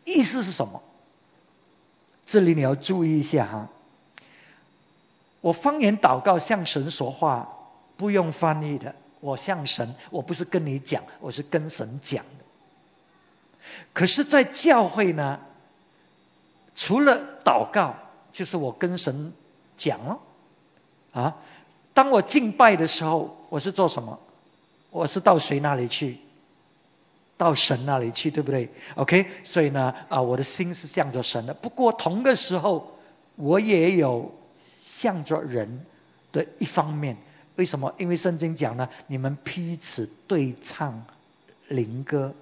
[0.05, 0.81] 意思是什么？
[2.25, 3.69] 这里你要注意一下哈。
[5.41, 7.49] 我方言祷告向神说话，
[7.95, 8.95] 不用翻译的。
[9.25, 12.45] 我向神，我不是跟你讲，我是跟神讲的。
[13.91, 15.39] 可是，在教会呢，
[16.75, 17.95] 除了祷告，
[18.33, 19.33] 就是我跟神
[19.77, 20.19] 讲了
[21.11, 21.37] 啊。
[21.95, 24.19] 当我敬拜的时候，我是做什么？
[24.91, 26.19] 我是到谁那里去？
[27.37, 31.55] 到神那里去，对不对？OK，所以呢，啊，我的心是向着神的。
[31.55, 32.95] 不过同个时候，
[33.37, 34.35] 我也有
[34.83, 35.83] 向着人
[36.31, 37.17] 的一方面。
[37.55, 37.93] 为什么？
[37.97, 41.05] 因为圣经讲呢，你们彼此对唱
[41.67, 42.33] 灵歌，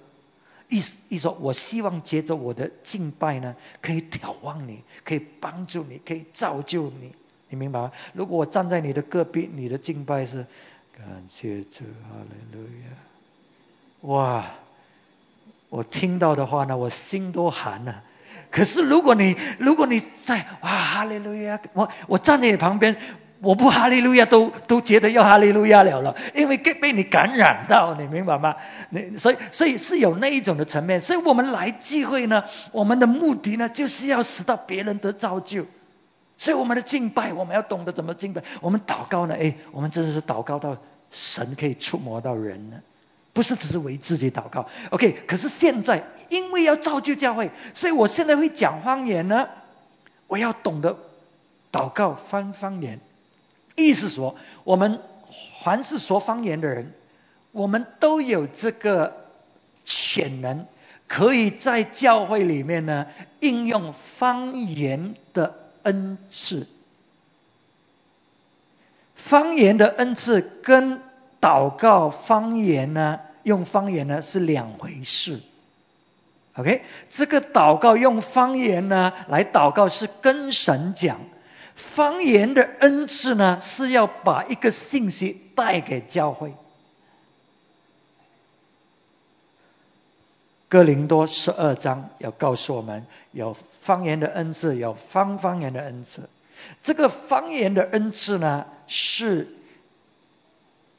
[0.68, 7.12] 意思意说，我希望借着我的敬拜呢，可以眺望你，可以帮助你，可以造就你。
[7.48, 7.92] 你明白吗？
[8.14, 10.46] 如果我站在你的隔壁，你的敬拜是
[10.96, 14.08] 感谢主，哈利路亚！
[14.08, 14.46] 哇，
[15.68, 18.02] 我听到的话呢，我心都寒了。
[18.50, 22.96] 可是如果你如果你在哇哈利路亚，我我站在你旁边，
[23.44, 28.56] 我不哈利路亚都都觉得要哈利路亚了了，因为被被你感染到，你明白吗？
[28.90, 31.00] 你所以所以是有那一种的层面。
[31.00, 35.66] 所以我们来聚会呢，我们的目的呢，就是要使到别人得造就。
[36.38, 38.42] 所以我们的敬拜，我们要懂得怎么敬拜。
[38.60, 39.36] 我们祷告呢？
[39.38, 40.76] 哎，我们真的是祷告到
[41.12, 42.78] 神可以触摸到人呢，
[43.32, 44.66] 不是只是为自己祷告。
[44.90, 49.48] OK，可是现在因为要造就教会，所以我现在会讲方言呢。
[50.26, 50.96] 我要懂得
[51.70, 52.98] 祷告翻方言，
[53.74, 55.00] 意思说，我们
[55.62, 56.92] 凡是说方言的人，
[57.52, 59.26] 我们都有这个
[59.84, 60.66] 潜能，
[61.08, 63.06] 可以在教会里面呢
[63.40, 65.60] 应用方言的。
[65.84, 66.66] 恩赐，
[69.16, 71.02] 方言的恩赐跟
[71.42, 75.42] 祷告方言呢，用方言呢是两回事。
[76.54, 81.20] OK，这个祷告用方言呢来祷告是跟神讲，
[81.76, 86.54] 方言的恩赐呢是要把一个信息带给教会。
[90.68, 96.28] 哥林多十二章要告诉我们，有方言的恩赐，有方方言的恩赐。
[96.82, 99.54] 这个方言的恩赐呢，是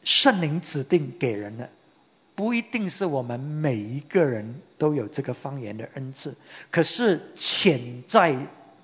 [0.03, 1.69] 圣灵指定给人的，
[2.35, 6.35] 不一定是我们每一个人都有这个方言的恩赐。
[6.71, 8.37] 可是潜在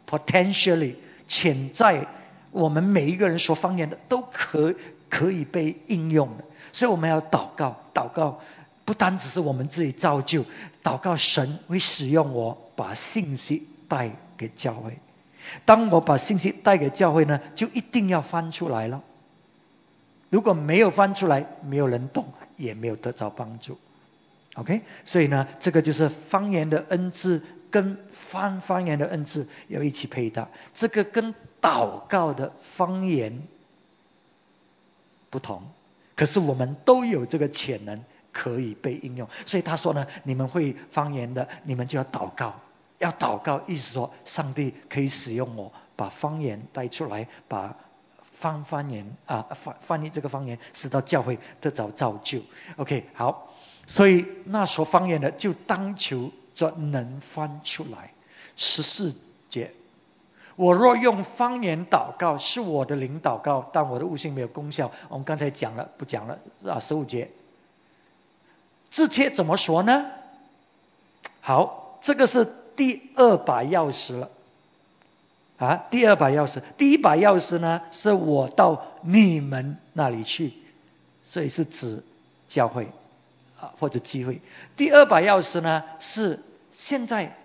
[0.09, 0.95] potentially
[1.31, 2.07] 潜在
[2.51, 4.75] 我们每一个人说方言的，都可
[5.09, 6.43] 可以被应用的。
[6.73, 8.41] 所以我们要祷告，祷告。
[8.83, 10.43] 不单只是我们自己造就，
[10.83, 14.97] 祷告神会使用我，把信息带给教会。
[15.63, 19.01] 当我把信息带给教会呢，就一定要翻出来了。
[20.29, 23.77] 如果没有翻出来，没有人懂，也没有得到帮助。
[24.55, 30.49] OK，所以呢，这个就是方言的恩赐跟翻方言的恩赐要一起配搭。
[30.75, 33.47] 这个跟祷告的方言
[35.31, 35.63] 不同，
[36.15, 38.03] 可是我们都有这个潜能。
[38.33, 42.61] 可以被应用，所以他说呢，你们会方言的，你们就要祷告，
[42.97, 47.75] 要祷告，意思说上帝可以使用我，把方言带出来，把
[48.31, 52.39] 翻方言啊翻翻译这个方言，使到教会得着造就。
[52.77, 53.53] OK，好，
[53.85, 58.11] 所以那说方言的就当求这能翻出来。
[58.55, 59.15] 十四
[59.49, 59.71] 节，
[60.55, 64.91] 我若用方言祷告，是我的灵祷告，但我的悟性没有功效。
[65.09, 66.79] 我们刚才讲了，不讲了啊。
[66.79, 67.31] 十五节，
[68.89, 70.07] 这切怎么说呢？
[71.39, 74.29] 好，这个是第二把钥匙了。
[75.57, 80.53] 啊，第二把钥匙，第一把钥匙呢，是我到你们那里去，
[81.23, 82.03] 所以是指
[82.47, 82.87] 教会
[83.61, 84.41] 啊或者机会。
[84.75, 86.43] 第二把钥匙呢，是
[86.73, 87.37] 现在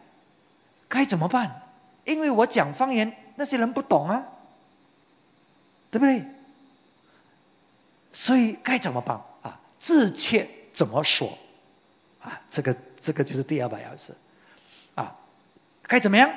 [0.88, 1.62] 该怎么办？
[2.04, 4.24] 因为我讲方言，那些人不懂啊，
[5.90, 6.24] 对不对？
[8.12, 9.60] 所以该怎么办啊？
[9.78, 11.36] 自切怎么说
[12.22, 12.40] 啊？
[12.48, 14.12] 这个这个就是第二把钥匙
[14.94, 15.16] 啊，
[15.82, 16.30] 该怎么样？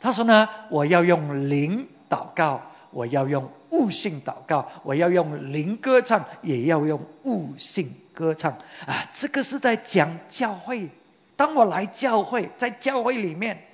[0.00, 9.08] 他说呢，我要用灵祷告，我要用悟性祷告，我要用灵歌唱，也要用悟性歌唱啊！
[9.12, 10.88] 这个是在讲教会。
[11.36, 13.64] 当我来教会，在教会里面，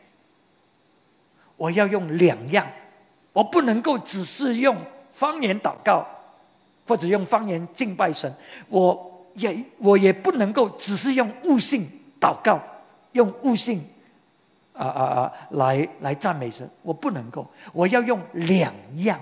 [1.57, 2.69] 我要用两样，
[3.33, 4.77] 我不能够只是用
[5.12, 6.07] 方言祷告，
[6.87, 8.35] 或者用方言敬拜神，
[8.69, 11.91] 我也我也不能够只是用悟性
[12.21, 12.62] 祷告，
[13.12, 13.87] 用悟性。
[14.77, 15.33] 啊啊啊！
[15.51, 19.20] 来来赞美神，我不能够，我要用两样，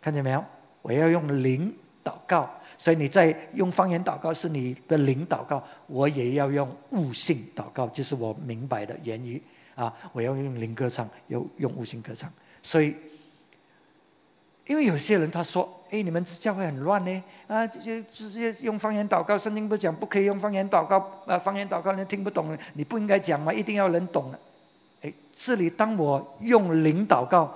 [0.00, 0.44] 看见没有？
[0.82, 1.74] 我要用灵
[2.04, 9.42] 祷告，所以你在用方言祷告是你的灵祷告，我也要用悟性祷告，就是我明白的言语
[9.74, 12.32] 啊，我要用灵歌唱，要用悟性歌唱，
[12.62, 12.96] 所以。
[14.68, 23.52] 因为有些人他说：“哎，你们这教会很乱呢，啊，就直接用方言祷告，圣经不讲不可以用方言祷告，啊，方言祷告人听不懂，你不应该讲吗？
[23.52, 24.34] 一定要人懂。”
[25.00, 27.54] 哎，这里当我用灵祷告，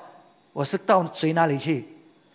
[0.55, 1.85] 我是到谁那里去？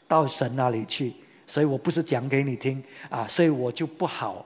[0.08, 1.14] 到神那里去，
[1.48, 4.46] 所以我不是讲给你听啊，所以我就不好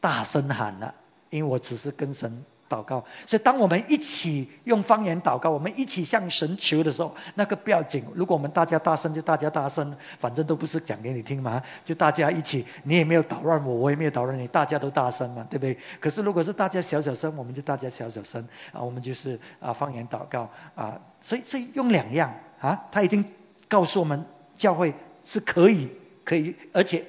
[0.00, 0.94] 大声喊了，
[1.28, 2.44] 因为我只是跟神。
[2.74, 8.04] 祷告，所以当我们一起用方言祷告，我们一起向神求的时候，那个不要紧。
[8.14, 15.78] 如果我们大家大声，就大家大声，反正都不是讲给你听嘛，就大家一起，你也没有捣乱我，我也没有捣乱你，大家都大声嘛，对不对？
[16.00, 23.24] 可是如果是大家小小声，我们就大家小小声啊，我们就是啊方言祷告啊，所以所以用两样啊，他已经
[23.68, 24.24] 告诉我们
[24.56, 24.94] 教会
[25.24, 25.90] 是可以
[26.24, 27.04] 可以，而且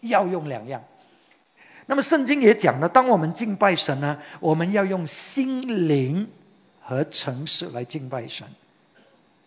[0.00, 0.82] 要用两样。
[1.90, 6.28] 那么圣经也讲了，当我们敬拜神呢，我们要用心灵
[6.82, 8.46] 和诚实来敬拜神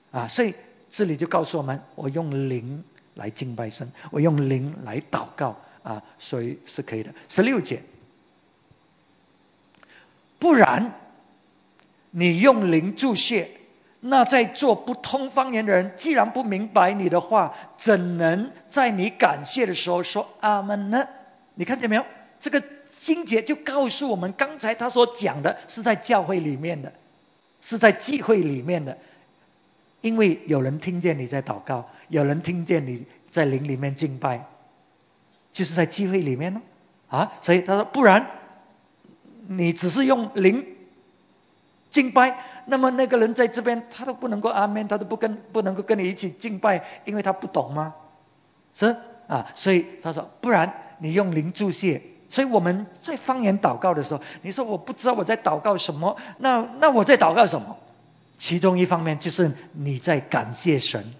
[0.09, 0.27] 啊。
[0.27, 0.55] 所以
[0.89, 2.83] 这里就告诉我们，我用灵
[3.13, 7.13] 来敬拜神，我用灵来祷告啊，所以是可以的。
[7.29, 7.83] 十六节，
[10.39, 10.95] 不然
[12.09, 13.51] 你用灵注谢，
[13.99, 21.07] 那在做不通方言的人，既然不明白你的话，怎能在你感谢的时候说阿门呢？
[21.53, 22.03] 你看见没有？
[22.41, 26.91] 这个经节就告诉我们，刚才他所讲的是在教会里面的，
[27.61, 28.97] 是在聚会里面的，
[30.01, 34.47] 因为有人听见你在祷告，有人听见你在灵里面敬拜，
[35.53, 36.61] 就是在聚会里面呢，
[37.07, 38.27] 啊，所以他说，不然
[39.47, 40.65] 你只是用灵
[41.91, 47.93] 敬拜，那么那个人在这边他都不能够阿门，他都不跟不能够跟你一起敬拜，因为他不懂吗？
[48.73, 48.95] 是
[49.27, 52.01] 啊，所以他说，不然你用灵注谢。
[52.31, 57.77] 所以我们在方言祷告的时候，你说我不知道我在祷告什么，那那我在祷告什么？
[58.39, 61.13] 其中一方面就是你在感谢神。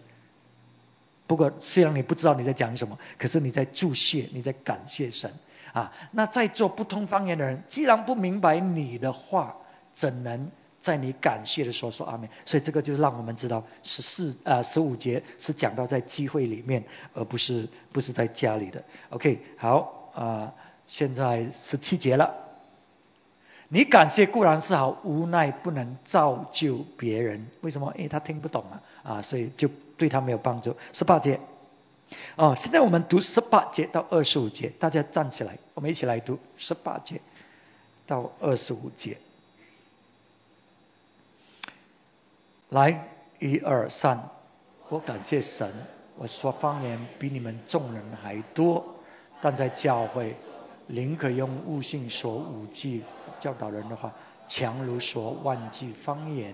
[1.28, 5.34] 不过虽然你不知道你在讲什么，可是你在祝谢，你在感谢神
[5.74, 5.92] 啊。
[6.12, 9.58] 那在做不通方言的人，既然不明白你的话，
[9.94, 10.50] 怎能
[10.80, 12.30] 在你感谢的时候说阿门？
[12.46, 18.84] 所以这个就让我们知道十四啊十五节是讲到在机会里面，而不是不是在家里的。
[19.10, 20.54] OK，好啊。
[20.92, 22.36] 现在十七节了，
[23.70, 27.48] 你感谢固然是好，无奈不能造就别人。
[27.62, 27.94] 为什么？
[27.96, 30.76] 因为他听不懂啊，啊，所以就对他没有帮助。
[30.92, 31.40] 十八节，
[32.36, 37.22] 哦，现在我们读十八节到二十五节，大家站起来，我们一起来读十八节
[38.06, 39.16] 到二十五节。
[42.68, 43.08] 来，
[43.40, 44.30] 一二三，
[44.90, 45.72] 我感谢神，
[46.18, 48.96] 我说方言比你们众人还多，
[49.42, 50.36] 但在教会。
[50.92, 53.04] 宁可用悟性说五句
[53.40, 54.12] 教导人的话，
[54.50, 56.54] 强如说万句方言。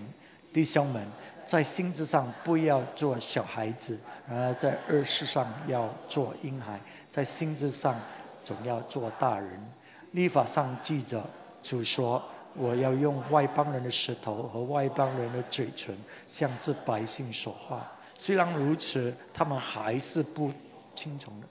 [0.52, 1.08] 弟兄们，
[1.44, 6.78] 在心智上不要做小孩子，而在二世上要做婴孩；
[7.10, 8.00] 在心智上
[8.44, 9.70] 总要做大人。
[10.12, 11.28] 立法上记着，
[11.62, 12.22] 主说
[12.56, 20.52] ：“我要用外邦人的舌头和外邦人的嘴唇向这百姓说话。”虽然如此，他们还是不
[20.94, 21.46] 听从的。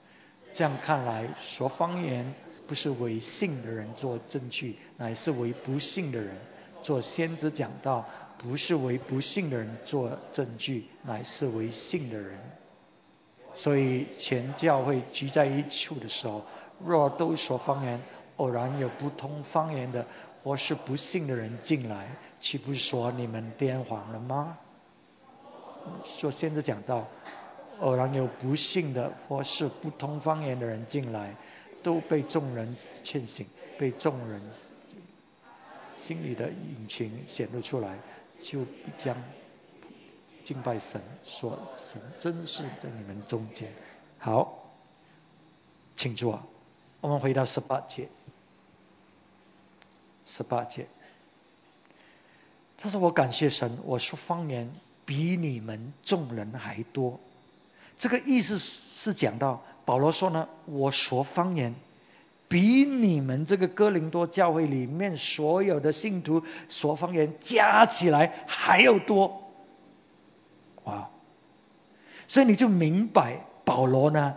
[0.52, 2.34] 这样看来，说方言
[2.68, 6.36] 不是为信的人做证据，乃是为不信的人
[6.82, 8.04] 做先知讲道；
[8.36, 12.38] 不是为不信的人做证据，乃是为信的人。
[13.54, 16.44] 所以，前教会聚在一处的时候，
[16.84, 18.00] 若都说方言，
[18.36, 20.06] 偶然有不通方言的
[20.44, 22.08] 或是不信的人进来，
[22.38, 24.58] 岂不是说你们癫狂了吗？
[26.04, 27.08] 说先知讲到，
[27.80, 31.34] 偶然有不幸的或是不通方言的人进来，
[31.82, 33.46] 都被众人劝醒，
[33.78, 34.40] 被众人
[36.02, 37.98] 心里的隐情显露出来，
[38.40, 38.64] 就
[38.96, 39.16] 将
[40.44, 43.72] 敬拜神，说神真是在你们中间。
[44.18, 44.70] 好，
[45.96, 46.42] 请坐，
[47.00, 48.08] 我们回到十八节，
[50.26, 50.86] 十八节，
[52.76, 54.72] 他说我感谢神，我说方言。
[55.08, 57.18] 比你们众人还多，
[57.96, 61.74] 这个意思是讲到保罗说呢，我说方言
[62.46, 69.50] 比你们这个哥林多教会里面所有的信徒说方言加起来还要多，
[70.84, 71.08] 哇！
[72.26, 74.34] 所以你就明白保罗呢，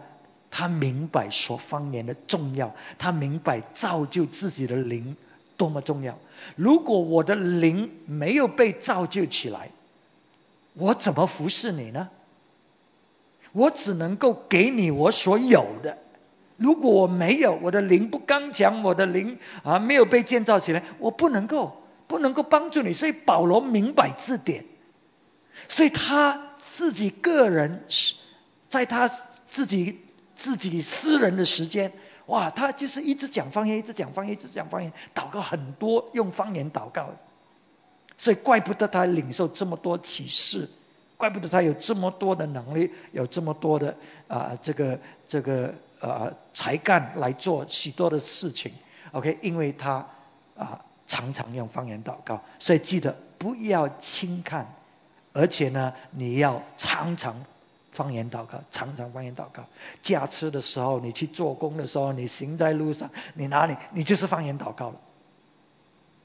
[0.51, 5.17] 他明白说方言的重要，他明白造就自己的灵
[5.57, 6.17] 多么重要。
[6.55, 9.71] 如果我的灵没有被造就起来，
[10.75, 12.09] 我怎么服侍你呢？
[13.51, 15.97] 我只能够给你我所有的。
[16.57, 22.93] 如果我没有我的灵不刚强，我的灵啊没有被建造起来，我不能够不能够帮助你。
[22.93, 24.65] 所以保罗明白这点，
[25.67, 28.15] 所以他自己个人是
[28.69, 29.09] 在他
[29.47, 30.01] 自己
[30.35, 31.93] 自己私人的时间，
[32.27, 37.15] 哇，他就是一直讲方言，一直讲方言，一直讲方言，祷告很多，用方言祷告。
[38.19, 40.69] 所以怪不得他领受这么多启示，
[41.21, 43.95] 怪不得他有这么多的能力，有这么多的
[44.27, 48.71] 啊这个这个呃才干来做许多的事情。
[49.11, 50.07] OK，因为他
[50.57, 54.73] 啊常常用方言祷告，所以记得不要轻看，
[55.31, 57.45] 而且呢你要常常
[57.91, 59.65] 方言祷告，常常方言祷告。
[60.01, 64.95] 驾车的时候，你去做工的时候，你行在路上，你哪里你就是方言祷告了。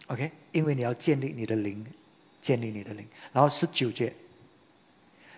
[0.07, 1.85] OK，因为你要建立你的灵，
[2.41, 3.07] 建立你的灵。
[3.35, 4.15] 然后十九节，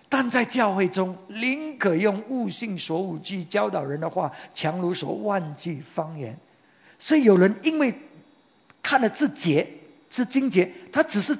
[0.09, 6.37] 但在教会中，宁可用悟性所悟句教导人的话，强如所万句方言。
[6.97, 7.93] 所以有人因为
[8.81, 9.69] 看了字节、
[10.09, 11.37] 字经节，他只是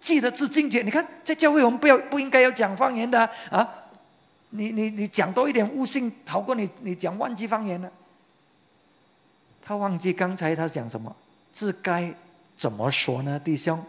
[0.00, 0.82] 记得字经节。
[0.82, 3.76] 你看，在教会我们不要不应该要讲方言的啊！
[4.50, 7.90] 你你你讲多一点悟性，好过你你讲万句方言呢。
[9.62, 11.14] 他忘记刚才他讲什么。
[11.54, 12.14] 这该
[12.56, 13.84] 怎么说呢，弟兄？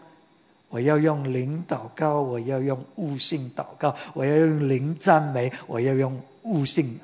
[0.72, 6.98] 我要用灵祷告，我要用悟性祷告，我要用灵赞美，我要用悟性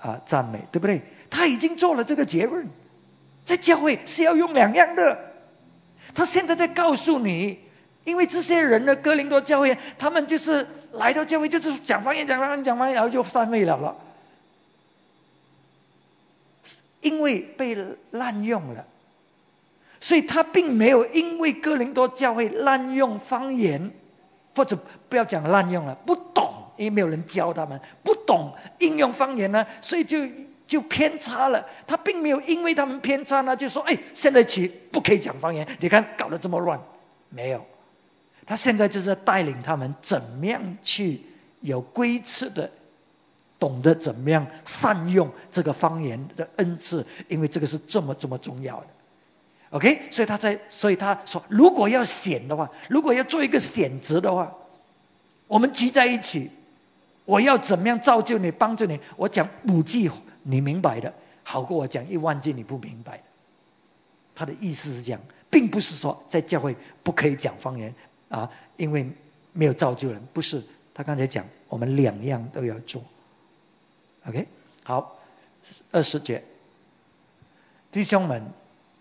[0.00, 1.02] 啊赞美，对不对？
[1.28, 2.68] 他已经做了这个结论，
[3.44, 5.18] 在教会是要用两样的。
[6.14, 7.58] 他现在在告诉你，
[8.04, 13.96] 因为这些人的哥林多教会，他们就是来到教会就是讲方言，讲方言，讲方言，然后就散会了了，
[17.00, 17.76] 因为被
[18.12, 18.86] 滥用了。
[20.04, 23.90] 所以他并没有因为哥林多教会滥用方言，
[24.54, 24.78] 或者
[25.08, 30.28] 不要讲滥用了，不懂，因为没有人教他们，不懂应用方言呢，所以就
[30.66, 31.64] 就偏差了。
[31.86, 36.82] 他并没有因为他们偏差呢，就说哎，现在起不可以讲方言，你看搞得这么乱，
[37.30, 37.64] 没有。
[38.44, 41.22] 他现在就是带领他们怎么样去
[41.62, 42.72] 有规则的，
[43.58, 48.86] 懂得怎么样善用这个方言的恩赐，因为这个是这么这么重要的。
[49.74, 54.54] OK，所以他在，所以他说，如果要选的话，如果要做一个选择的话，
[55.48, 56.52] 我们聚在一起，
[57.24, 59.00] 我要怎么样造就你，帮助你？
[59.16, 60.08] 我讲五句
[60.44, 61.12] 你明白的，
[61.42, 63.24] 好过我讲一万句你不明白的。
[64.36, 65.20] 他的意思是这样，
[65.50, 67.96] 并不是说在教会不可以讲方言
[68.28, 69.10] 啊，因为
[69.52, 70.62] 没有造就人，不是。
[70.94, 73.02] 他刚才讲，我们两样都要做。
[74.24, 74.46] OK，
[74.84, 75.18] 好，
[75.90, 76.44] 二十节，
[77.90, 78.52] 弟兄们。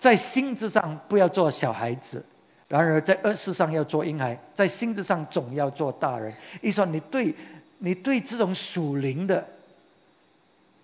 [0.04, 2.26] 在心智上不要做小孩子，
[2.68, 6.34] 然而在恶事上要做婴孩，在心智上总要做大人。
[6.62, 7.36] 意思说，你对
[7.78, 9.48] 你对这种属灵的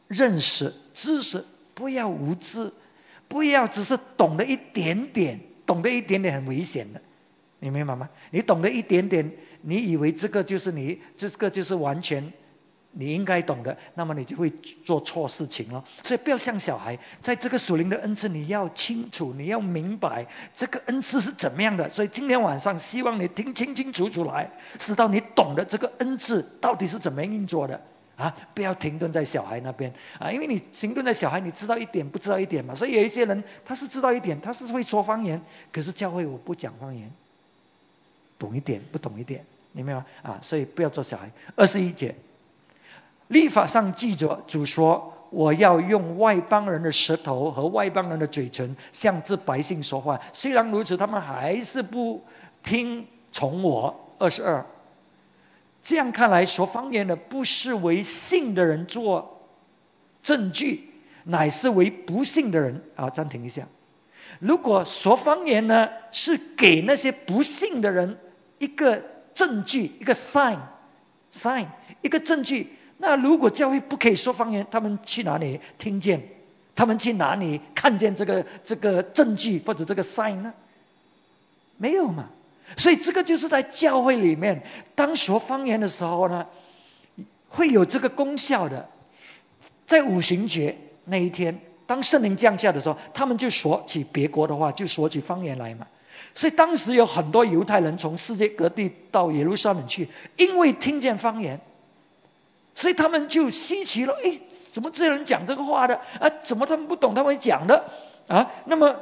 [0.07, 1.43] 认识知识，
[1.73, 2.71] 不要无知，
[3.27, 7.01] 不要只是懂得一点点，懂得一点点很危险的，
[7.59, 8.07] 你明白吗？
[8.31, 12.31] 你懂得一点点，你以为这个就是你，这个就是完全
[12.91, 14.49] 你应该懂的，那么你就会
[14.83, 15.85] 做错事情了。
[16.03, 20.25] 所以不要像小孩，在这个属灵的恩赐，你要清楚，你要明白
[20.55, 21.89] 这个恩赐是怎么样的。
[21.91, 27.81] 所以今天晚上希望你听清清楚楚来，直到你懂得这个恩赐到底是怎么运作的
[28.17, 28.35] 啊！
[28.55, 32.73] 不要停顿在小孩那边啊，因为你停顿在小孩，你知道一点不知道一点嘛。
[32.73, 37.11] 所以有一些人他是知道一点，他是会说方言，可是教会我不讲方言，
[38.39, 40.05] 懂一点不懂一点，明白吗？
[40.23, 41.31] 啊，所以不要做小孩。
[41.55, 42.15] 二十一节。
[43.29, 50.19] 立法上记着，主说：“我要用外邦人的舌头和外邦人的嘴唇，向这百姓说话。
[50.33, 52.25] 虽然如此，他们还是不
[52.63, 54.65] 听从我。”二十二。
[55.83, 59.47] 这样看来，说方言的不是为信的人做
[60.23, 60.89] 证据，
[61.23, 62.83] 乃是为不信的人。
[62.95, 63.67] 啊，暂停一下。
[64.39, 68.17] 如果说方言呢，是给那些不信的人
[68.57, 69.03] 一个
[69.35, 71.67] 证据，一个 sign，sign，
[72.01, 72.75] 一个证据。
[73.01, 76.21] 那如果教会不可以说方言，他们去哪里听见？
[76.75, 80.53] 他们去哪里看见这个这个证据或者这个 sign 呢？
[81.77, 82.29] 没有嘛。
[82.77, 84.63] 所以这个就是在教会里面，
[84.95, 86.47] 当说方言的时候呢，
[87.47, 88.89] 会有这个功效的。
[89.87, 95.87] 在五行节那一天，当圣灵降下的时候，他们就说起别国的话，就说起方言来嘛。
[96.35, 101.61] 所以当时有很多犹太人从世界各地到耶路撒冷去，因为听见方言。
[102.79, 104.39] 所以他们就稀奇了，哎，
[104.71, 105.99] 怎么这些人讲这个话的？
[106.17, 107.83] 啊，怎么他们不懂他们讲的？
[108.29, 108.95] 啊，那么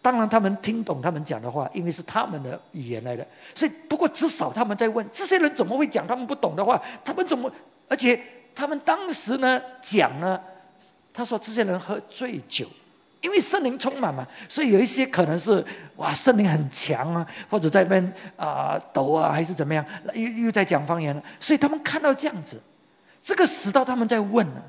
[0.00, 3.26] 当然他们听懂他们讲的话，因为是他们的语言来的。
[3.54, 6.80] 所以不过至少他们在问，这些人怎么会讲他们不懂的话？
[7.04, 7.52] 他们怎么？
[7.88, 8.22] 而且
[8.54, 10.40] 他们当时呢讲呢，
[11.12, 12.66] 他说这些人喝醉酒，
[13.20, 19.84] 因为圣灵充满嘛，所以有一些可能是哇圣灵很强啊，或者在那边啊抖啊还是怎么样，
[20.14, 21.22] 又又在讲方言了。
[21.40, 22.62] 所以他们看到这样子。
[23.22, 24.62] 这个时到他们在问呢，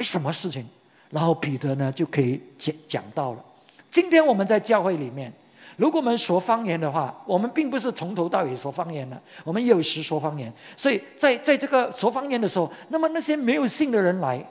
[0.00, 0.66] 什么事情？
[1.10, 3.44] 然后彼得呢就可以讲讲到了。
[3.90, 5.32] 今天我们在教会里面，
[5.76, 10.52] 如果我们说方言的话，我们并不是从头到尾说方言的，我们有时说方言。
[10.76, 14.46] 所以在在这个说方言的时候，那么那些没有信的人来，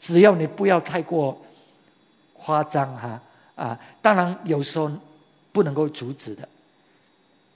[0.00, 1.40] 只要你不要太过
[2.34, 3.22] 夸张哈
[3.54, 4.90] 啊，当然有时候
[5.52, 6.48] 不能够阻止的，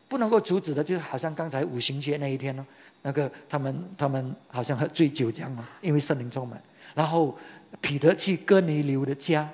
[0.09, 2.67] 不能够阻止的，就是好像刚才五行节那一天呢。
[3.03, 6.63] 那个他们他们好像喝醉酒这样嘛，因为圣灵充满。
[6.95, 7.37] 然后
[7.81, 9.49] 彼得去哥尼流的家，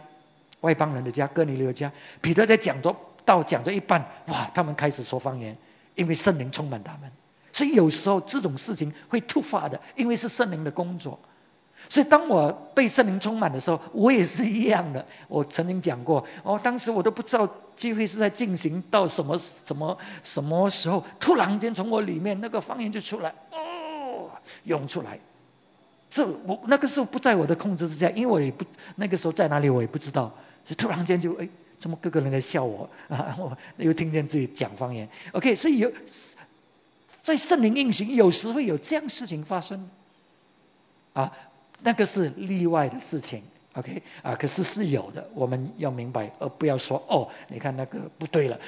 [0.60, 1.92] 外邦人的家，哥尼流的家。
[2.20, 5.56] 彼得在讲着到讲着一半，哇，他们开始说方言，
[5.94, 7.10] 因为圣灵充满他们。
[7.52, 11.18] 所以有时候这种事情会突发的，因为是圣灵的工作。
[11.88, 15.06] 所以当我被圣灵充满的时候，我也是一样的。
[15.28, 24.30] 我曾经讲过，哦，当时我都不知道机会是在进行到什么什么什么时候，突然间从我里面那个方言就出来，哦，
[24.64, 25.20] 涌出来。
[26.10, 28.64] 这我那个时候不在我的控制之下，因为我也不
[28.96, 30.34] 那个时候在哪里我也不知道，
[30.66, 31.48] 就突然间就哎，
[31.78, 33.36] 怎么各个人在笑我啊？
[33.40, 35.08] 我又听见自己讲方言。
[35.32, 35.92] OK，所以有
[37.22, 39.88] 在圣灵运行，有时会有这样事情发生
[41.14, 41.32] 啊。
[41.80, 43.42] 那个是例外的事情
[43.74, 44.02] ，OK？
[44.22, 48.58] 啊，可是是有的，我们要明白，而不要说哦，你看那个不对了，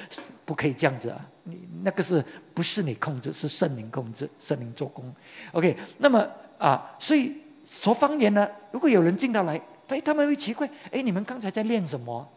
[0.45, 5.13] 不可以这样子啊，你那个是不是你控制，是圣灵控制，圣灵做工
[5.51, 12.29] ，OK，那么啊，所以说方言呢，如果有人进到来，哎，他们会奇怪，哎，你们刚才在念什么？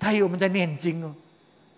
[0.00, 1.14] 他以为我们在念经哦。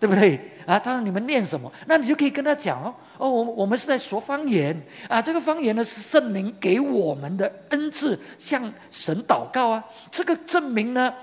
[0.01, 0.79] 对不对啊？
[0.79, 1.71] 他说你们念什么？
[1.85, 2.95] 那你就可以跟他讲哦。
[3.19, 5.21] 哦，我我们是在说方言啊。
[5.21, 9.85] 这个方言呢是圣灵给我们的恩赐，向神祷告啊。
[10.09, 11.13] 这个证明呢，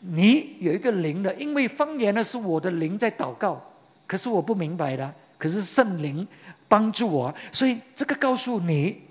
[0.00, 3.62] 你有一个灵的，因为方言呢是我的灵在祷告，
[4.06, 6.28] 可是我不明白的，可是圣灵
[6.68, 9.05] 帮助我，所以这个告诉你。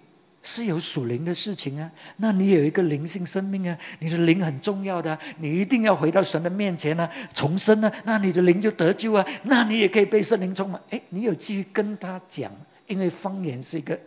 [0.47, 10.81] 是有属灵的事情啊，那你有一个灵性生命啊，你的灵很重要的，你一定要回到神的面前呢，重生呢，那你的灵就得救啊，那你也可以被圣灵充满。
[10.91, 12.51] 哎，你有继续跟他讲，
[12.85, 13.99] 因为方言是一个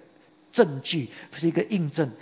[0.52, 2.12] 证据，是一个印证，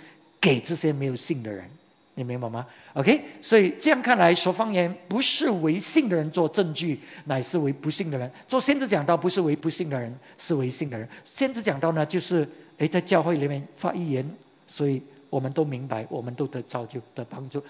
[0.41, 1.69] 给这些没有信的人，
[2.17, 8.59] 你明白吗？OK，所以这样看来说方言不是为信的人做证据，乃是为不信的人做。
[8.59, 11.07] 先知讲道不是为不信的人，是为信的人。
[11.23, 12.49] 先知讲道呢，就是。
[12.79, 14.35] 哎，在教会里面发预言，
[14.67, 15.01] 所以
[15.31, 17.63] 我们都明白，我们都得造就得帮助。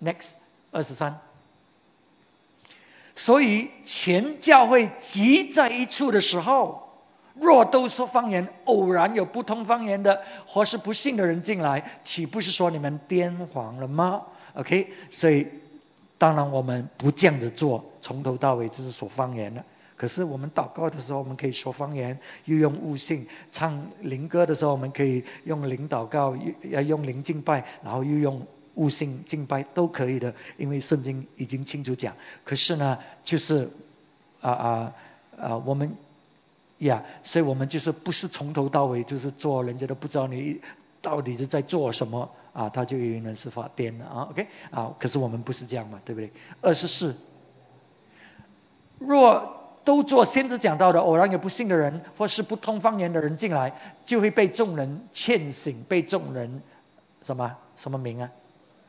[0.00, 0.34] Next，
[0.70, 1.18] 二十三。
[3.16, 6.81] 所以全教会集在一处的时候，
[7.34, 14.22] 若都说方言，偶然有不通方言的或是不信的人进来，岂不是说你们癫狂了吗
[14.54, 15.46] ？OK，所以
[16.18, 19.64] 当然我们不这样子做，从头到尾就是说方言了。
[19.96, 30.34] 可是我们祷告的时候，我们可以说方言，又用悟性；唱灵歌的时候，我们可以用灵祷告，要用灵敬拜，然后又用悟性敬拜，都可以的。
[30.56, 32.16] 因为圣经已经清楚讲。
[32.44, 33.70] 可是呢，就是
[34.40, 34.92] 啊啊
[35.40, 35.94] 啊，我们
[36.86, 40.60] 呀，所以我们就是不是从头到尾就是做，人家都不知道你
[41.00, 44.28] 到底是在做什么啊，他就以为那是发癫了啊。
[44.30, 46.32] OK 啊，可是我们不是这样嘛，对不对？
[46.60, 47.16] 二十四，
[48.98, 53.72] 若都做先知讲到的，偶然有不幸的人或是不通方言的人进来，
[54.04, 56.62] 就会被众人劝醒，被众人
[57.24, 58.30] 什么什么名啊？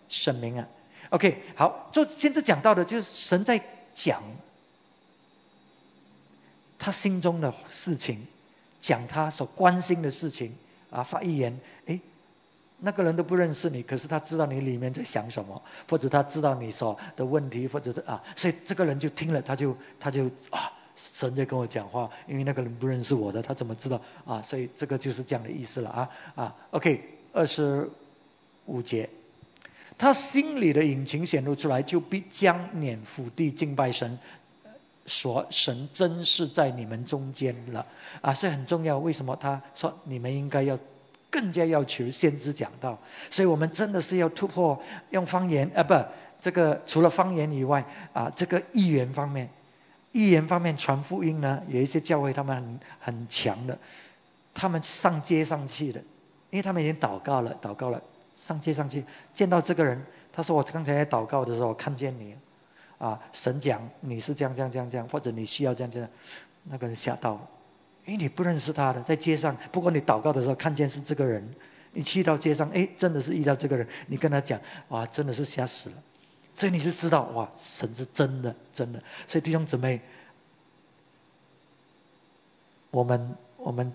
[0.09, 0.67] 神明啊
[1.09, 3.61] ？OK，好，做先知讲到的，就是神在
[3.95, 4.21] 讲
[6.83, 8.27] 他心中的事情，
[8.81, 10.53] 讲他所关心的事情
[10.91, 12.01] 啊，发预言，诶，
[12.79, 20.73] 那个人都不认识你，可是他知道你里面在想什么，或者他知道你所的问题，或者啊，所以这个人就听了，他就他就啊。
[20.95, 24.43] 神在跟我讲话，因为那个人不认识我的，他怎么知道啊？
[24.43, 26.55] 所以这个就是这样的意思了啊啊。
[26.69, 27.01] OK，
[27.33, 27.89] 二十
[28.67, 29.09] 五节，
[29.97, 34.19] 他心里的隐情显露出来，就必将撵伏地敬拜神，
[35.05, 37.85] 说神真是在你们中间了
[38.21, 38.97] 啊，所以很重要。
[38.99, 40.79] 为什么他说你们应该要
[41.29, 42.99] 更加要求先知讲道？
[43.29, 46.05] 所以我们真的是要突破用方言啊，不，
[46.41, 49.49] 这个除了方言以外啊，这个语言方面。
[50.11, 53.79] 预言方面传福音呢，有一些教会他们很很强的，
[54.53, 56.01] 他们上街上去的，
[56.51, 58.03] 因为他们已经祷告了，祷告了，
[58.35, 62.35] 上街上去见到这个人，他说我刚才在祷告的时候看见你，
[63.03, 66.07] 啊，神讲你是这样这样这样这样，或者你需要这样这样，
[66.63, 67.49] 那个人吓到了，
[68.05, 71.53] 因为你不认识他的，在街上，不过你祷告的时候看见是这个人，
[71.91, 75.95] 你去到街上，哎，真的是遇到这个人，你跟他讲，哇，真的是吓死了。
[76.55, 79.03] 所以你就知道，哇，神是真的，真的。
[79.27, 79.99] 所以弟兄姊妹，
[82.89, 83.91] 我们我们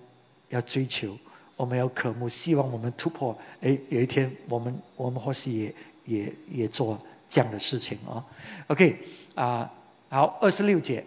[0.51, 1.17] 要追求，
[1.57, 3.39] 我们要渴慕，希望我们突破。
[3.63, 8.24] 哎，有一天我们我们或许也也也做这样的事情啊。
[8.68, 8.99] OK
[9.35, 9.72] 啊，
[10.11, 11.05] 好，二十六节，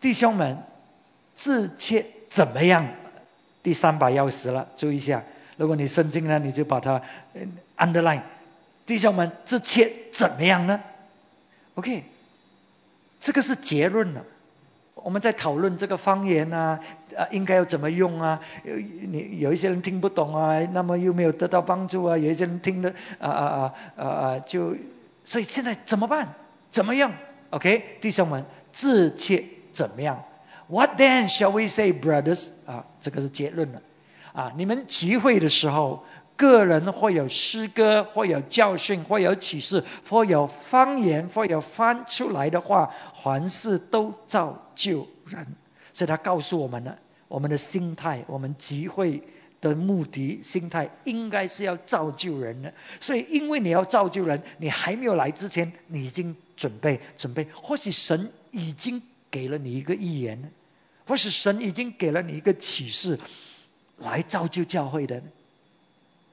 [0.00, 0.62] 弟兄们，
[1.34, 2.88] 自切怎么样？
[3.62, 5.24] 第三把钥匙了，注意一下。
[5.56, 7.02] 如果你圣经呢，你就把它
[7.76, 8.22] underline。
[8.86, 10.80] 弟兄们，这切怎么样呢
[11.74, 12.04] ？OK，
[13.20, 14.24] 这个是结论了。
[15.04, 16.80] 我们在讨论这个方言啊，
[17.16, 18.40] 啊，应该要怎么用啊？
[18.64, 22.18] 有你有一些人听不懂啊，那么又没有得到帮助啊。
[22.18, 24.76] 有一些人听了啊啊啊啊啊，就
[25.24, 26.34] 所以现在怎么办？
[26.70, 27.12] 怎么样
[27.50, 30.24] ？OK，弟兄们，这切怎么样
[30.68, 32.50] ？What then shall we say, brothers？
[32.66, 33.82] 啊，这个是结论了。
[34.32, 36.04] 啊，你们集会的时候。
[36.40, 45.46] 个人或有诗歌，或有教训，或有启示，或有方言，或有翻出来的话，凡事都造就人。
[45.92, 46.96] 所以他告诉我们了，
[47.28, 49.22] 我们的心态，我们集会
[49.60, 52.72] 的目的，心态应该是要造就人的。
[53.02, 57.48] 所以，因为你要造就人，你还没有来之前，你已经准备准备。
[57.52, 60.50] 或许神已经给了你一个预言，
[61.06, 63.20] 或许神已经给了你一个启示，
[63.98, 65.22] 来造就教会的。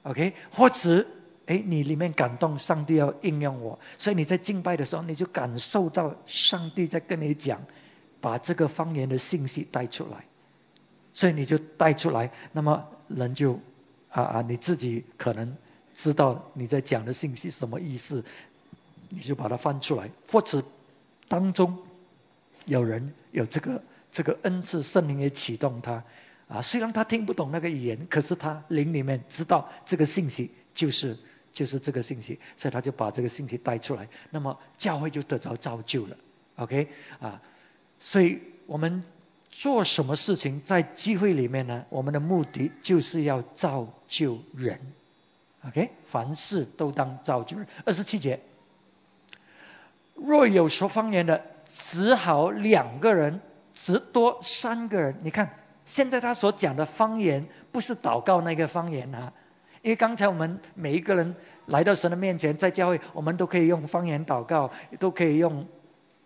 [0.04, 1.06] OK，或者
[1.48, 7.62] 哎，你里面感动上帝要应用我，所以你在敬拜的时候，你就感受到上帝在跟你讲，
[8.20, 10.26] 把这个方言的信息带出来，
[11.14, 13.60] 所以你就带出来，那么人就
[14.10, 15.56] 啊啊，你自己可能
[15.96, 18.26] 知道你在讲的信息什么意思，
[19.10, 20.64] 你就把它翻出来，或者
[21.30, 21.78] 当中
[22.66, 26.04] 有人有这个这个恩赐，圣灵也启动他。
[26.48, 31.18] 啊，虽然他听不懂那个语言，可是他灵里面知道这个信息就是
[31.52, 36.16] 就是这个信息，所以他就把这个信息带出来，那么教会就得着造就了。
[36.56, 36.88] OK
[37.20, 37.42] 啊，
[38.00, 39.04] 所以我们
[39.52, 41.86] 做什么事情在机会里面呢？
[41.90, 44.80] 我们的目的就是要造就人。
[45.68, 47.68] OK，凡事都当造就人。
[47.84, 48.40] 二十七节，
[50.14, 51.44] 若有说方言的，
[51.92, 53.42] 只好两个人，
[53.74, 55.20] 只多三个人。
[55.24, 55.52] 你看。
[55.88, 59.32] 现在他所讲的方言不是祷告那个方言啊，
[59.82, 61.36] 因为刚才我们每一个人
[61.66, 65.66] 来到神的面前，在教会我们都可以用方言祷告，都可以用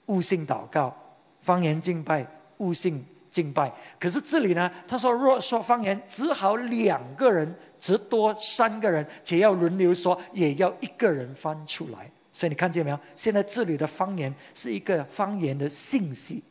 [0.07, 0.95] 悟性祷告，
[1.41, 2.25] 方言敬拜，
[2.57, 3.73] 悟性敬拜。
[3.99, 12.11] 可是这里呢，他说若说方言，只好两个人，只多三个人，且要轮流说，也要一个人翻出来。
[12.33, 12.99] 所以你看见没有？
[13.15, 16.43] 现在这里的方言是一个方言的信息。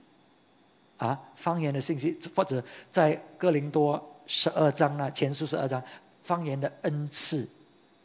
[1.00, 5.82] 啊，方言的信息，或者在哥林多十二章啊，前书十二章，
[6.22, 7.48] 方言的恩赐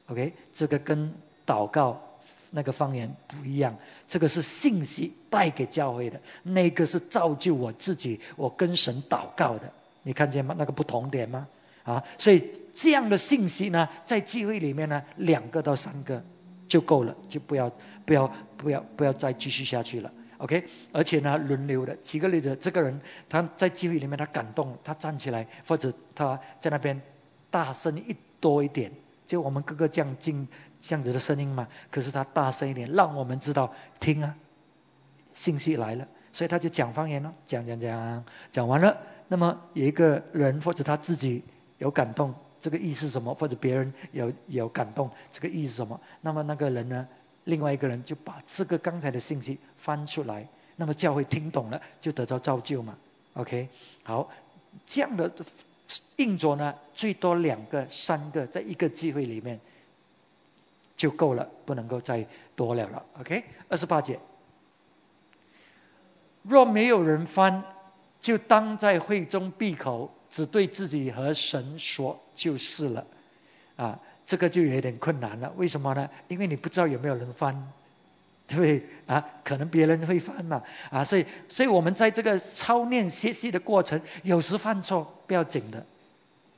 [0.07, 1.13] ，OK，这个跟
[1.45, 2.01] 祷告
[2.51, 3.75] 那个方言不一样，
[4.07, 9.73] 这个是信息带给教会的，那个是造就我自己，我跟神祷告的，
[10.03, 10.55] 你看见吗？
[10.57, 11.49] 那个不同点吗？
[11.83, 16.23] 啊，所以这样的信息呢，在聚会里面呢，两个到三个
[16.69, 17.73] 就够了，就不要
[18.05, 20.67] 不要不要不要再继续下去了，OK？
[20.91, 27.01] 而且呢，轮流的，举个例子，这个人他在聚会里面他感动，他站起来，或者他在那边
[27.49, 28.91] 大声一多一点。
[29.27, 30.47] 就我们各个这样进
[30.79, 34.35] 这样子的声音嘛，可是他大声一点，让我们知道听啊，
[35.33, 38.95] 信息来了，所以他就讲方言了，讲讲讲，讲完了，
[39.27, 41.43] 那么有一个人或者他自己
[41.79, 43.33] 有感动，这个意思什么？
[43.33, 45.99] 或者别人有有感动，这个意思什么？
[46.21, 47.07] 那么那个人呢，
[47.45, 52.97] 另外一个人就把这个刚才的信息翻出来，那么教会听懂了，就得到造就嘛。
[53.33, 53.69] OK，
[54.03, 54.29] 好，
[54.85, 55.31] 这样的。
[56.17, 59.59] 硬着呢，最多两个、三个，在一个机会里面
[60.97, 62.25] 就够了，不能够再
[62.55, 63.05] 多了了。
[63.19, 64.19] OK，二十八节，
[66.41, 67.63] 若没有人翻，
[68.19, 73.05] 就当在会中闭口，只对自己和神说就是了。
[73.75, 75.53] 啊，这个就有点困难了。
[75.55, 76.09] 为什么呢？
[76.27, 77.71] 因为你不知道有没有人翻。
[78.47, 79.25] 对不对啊？
[79.43, 80.61] 可能别人会翻嘛
[80.91, 85.83] 啊，所以所以我们在这个操练学习的过程，有时犯错不要紧的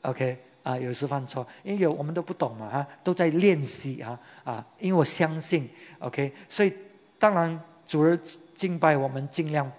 [0.01, 6.73] ，OK 啊，有时犯错，因为有我们都不懂嘛哈，都在练习啊啊，因为我相信 OK，所以
[7.19, 8.19] 当然主日
[8.55, 9.71] 敬拜我们尽量。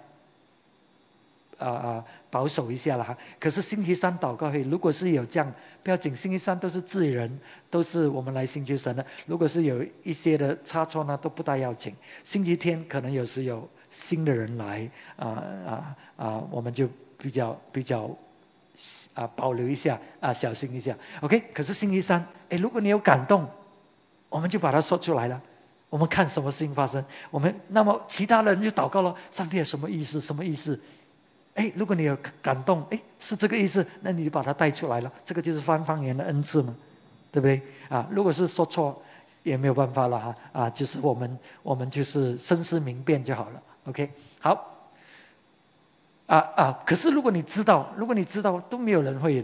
[1.59, 3.17] 啊啊，保守一下了哈。
[3.39, 5.53] 可是星期三祷告会，如果是有这样，
[5.83, 7.39] 不要紧，星期三都是自人，
[7.69, 9.05] 都是我们来寻求神的。
[9.25, 11.95] 如果是有一些的差错呢，都不大要紧。
[12.23, 15.27] 星期天可能有时有新的人来，啊
[15.67, 18.17] 啊啊，我们就比较比较
[19.13, 20.97] 啊保留一下啊，小心一下。
[21.21, 23.49] OK，可是星期三，哎，如果你有感动，
[24.29, 25.41] 我们就把它说出来了。
[25.89, 29.15] 我们看什么事情发生，我们那么其他人就祷告了。
[29.31, 30.21] 上帝什么意思？
[30.21, 30.79] 什么意思？
[31.59, 35.11] 哎，如果你有感动，哎，是这个意思，那你就把它带出来了。
[35.25, 36.73] 这个就是翻方言的恩赐嘛，
[37.33, 37.61] 对不对？
[37.89, 39.03] 啊，如果是说错，
[39.43, 40.35] 也没有办法了哈。
[40.53, 43.61] 啊，就是我们我们就是深思明辨就好了。
[43.83, 44.77] OK，好。
[46.27, 49.43] 啊啊，可是如果你知道，如果你知道都没有人会，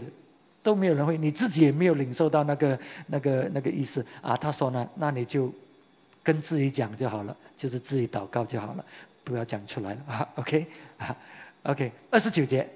[0.62, 4.38] 都没有人会，你自己也没有领受到那个那个那个意思啊。
[4.38, 5.52] 他说呢，那你就
[6.22, 8.86] 跟自己讲就好了，就是自己祷告就好了，
[9.22, 10.28] 不要讲出来了啊。
[10.36, 11.14] OK 啊。
[11.66, 12.68] OK，二十九节，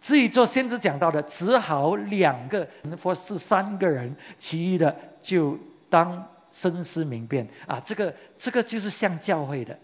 [0.00, 2.68] 至于做先知讲到的，只好两个
[3.02, 5.58] 或是三个人，其余的就
[5.90, 7.82] 当深思明辨啊。
[7.84, 9.78] 这个这个就是像教会的，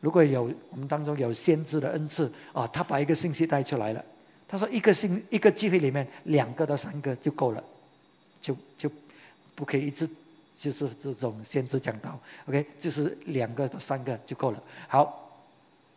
[0.00, 4.02] 如果有我们当中有先知的恩赐啊，他把一个信息带出来了，
[4.48, 7.62] 他说一个信一个机会里面两个到三个就够了，
[8.40, 8.90] 就就
[9.54, 10.08] 不可以一直
[10.54, 14.62] 就是这种先知讲道，OK，就是两个到三个就够了。
[14.88, 15.36] 好，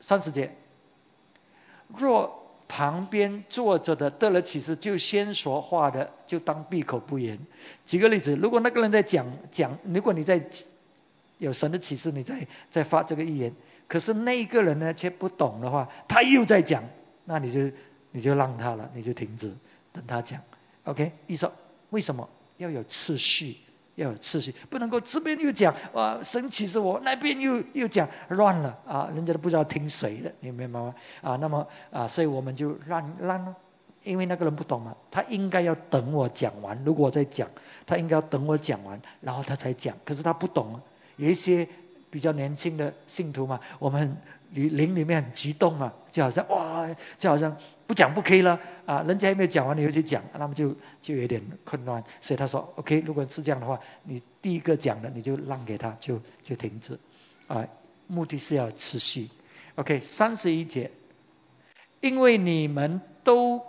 [0.01, 0.53] 三十节。
[1.97, 7.39] 若旁边坐着的得了启示就先说话的，就当闭口不言。
[7.85, 10.43] 举个例子，如果那个人在讲讲，如果你在
[11.37, 13.53] 有神的启示，你在在发这个预言，
[13.87, 16.83] 可是那个人呢却不懂的话，他又在讲，
[17.25, 17.75] 那你就
[18.11, 19.53] 你就让他了，你就停止
[19.91, 20.41] 等他讲。
[20.85, 21.51] OK，意思
[21.91, 23.57] 为什么要有次序？
[23.95, 30.95] 要有次序，不能够这边又讲哇神启示我，那边又又讲乱了啊，人家都不知道听谁的，你明白吗？
[31.21, 33.55] 啊，那么啊，所以我们就乱乱了，
[34.03, 37.49] 因为那个人不懂嘛，他应该要等我讲完，如果我在讲，
[37.85, 40.81] 他应该要等我讲完，然后他才讲，可是他不懂，
[41.17, 41.67] 有一些。
[42.13, 44.17] 比较年轻的信徒嘛，我们
[44.51, 46.87] 灵灵里面很激动嘛，就好像哇，
[47.17, 47.57] 就好像
[47.87, 52.03] 不讲不可以了啊，人家还没有讲完你又去讲，那么就就有点困难。
[52.21, 56.99] 所以他说，OK，如果是这样的话，你第一个讲的你就让给他，就就停止
[57.47, 57.67] 啊，
[58.05, 59.29] 目的是要持续。
[59.73, 60.91] OK，三十一节，
[61.99, 63.63] 因为你们都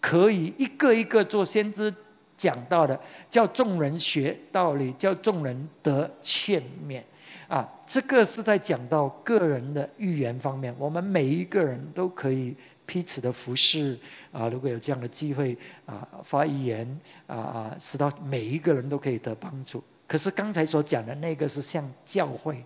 [0.00, 1.94] 可以一个一个做先知
[2.38, 7.02] 讲到的，叫众人学道理，叫众人得劝勉。
[7.48, 12.56] 啊，这个是在讲到个人的预言方面，我们每一个人都可以
[12.86, 13.98] 彼此的服侍
[14.32, 19.84] 啊，如果有这样的机会啊，发预言啊啊，使到每一个人都可以得帮助。
[20.08, 22.64] 可是刚才所讲的那个是像教会，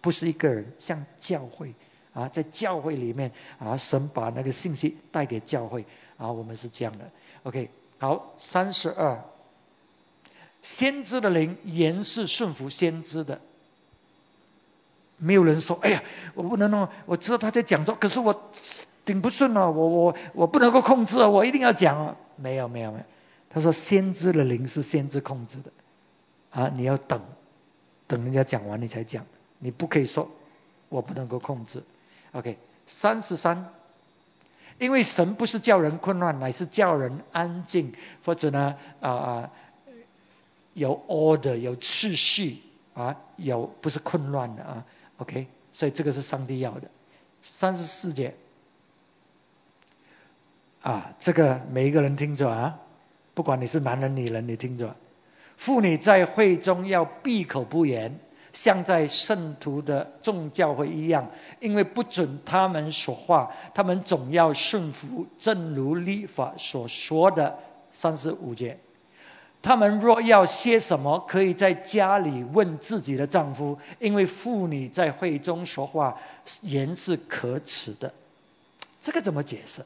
[0.00, 1.74] 不是一个人，像教会
[2.12, 5.84] 啊，在教会里面啊，神把那个信息带给教会
[6.16, 7.10] 啊，我们是这样的。
[7.42, 9.24] OK，好，三十二，
[10.62, 13.40] 先知的灵言是顺服先知的。
[15.20, 16.02] 没有人说，哎呀，
[16.34, 18.50] 我不能弄，我知道他在讲座，可是我
[19.04, 22.16] 顶不顺啊，我我我不能够控制啊，我一定要讲啊。
[22.36, 23.04] 没有没有没有，
[23.50, 25.70] 他说先知的灵是先知控制的，
[26.50, 27.20] 啊，你要等，
[28.06, 29.26] 等人家讲完你才讲，
[29.58, 30.30] 你不可以说
[30.88, 31.82] 我不能够控制。
[32.32, 32.56] OK，
[32.86, 33.68] 三十三，
[34.78, 37.92] 因为神不是叫人混乱，乃是叫人安静，
[38.24, 39.50] 或者呢啊啊
[40.72, 42.62] 有 order 有秩序
[42.94, 44.86] 啊有不是混乱的啊。
[45.20, 46.90] OK，所以这个是上帝要的。
[47.42, 48.34] 三十四节
[50.82, 52.78] 啊，这个每一个人听着啊，
[53.34, 54.96] 不管你是男人女人，你听着。
[55.58, 58.18] 妇女在会中要闭口不言，
[58.54, 67.58] 像在圣徒的众教会一样，因为不准他们说话，他们总要顺服，正如律法所说的
[67.90, 68.78] 三十五节。
[69.62, 76.18] 他们若要些什么，可以在家里问自己的丈夫，因为妇女在会中说话
[76.62, 78.14] 言是可耻的。
[79.00, 79.84] 这个怎么解释？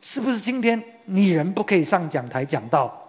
[0.00, 3.04] 是不是今天女人不可以上讲台讲道？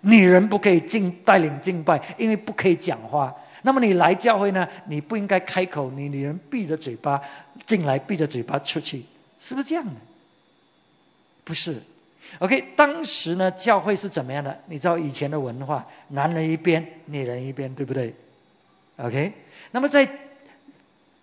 [0.00, 3.36] 女人不可以敬带领敬拜，因为不可以讲话。
[3.62, 4.68] 那么你来教会呢？
[4.86, 7.22] 你不应该开口，你女人闭着嘴巴
[7.66, 9.04] 进来，闭着嘴巴出去，
[9.38, 9.92] 是不是这样的？
[11.44, 11.82] 不是。
[12.38, 14.60] OK，当时呢，教会是怎么样的？
[14.66, 18.14] 你知道以前的文化，男人一边，女人一边，对不对
[18.96, 19.32] ？OK，
[19.70, 20.08] 那么在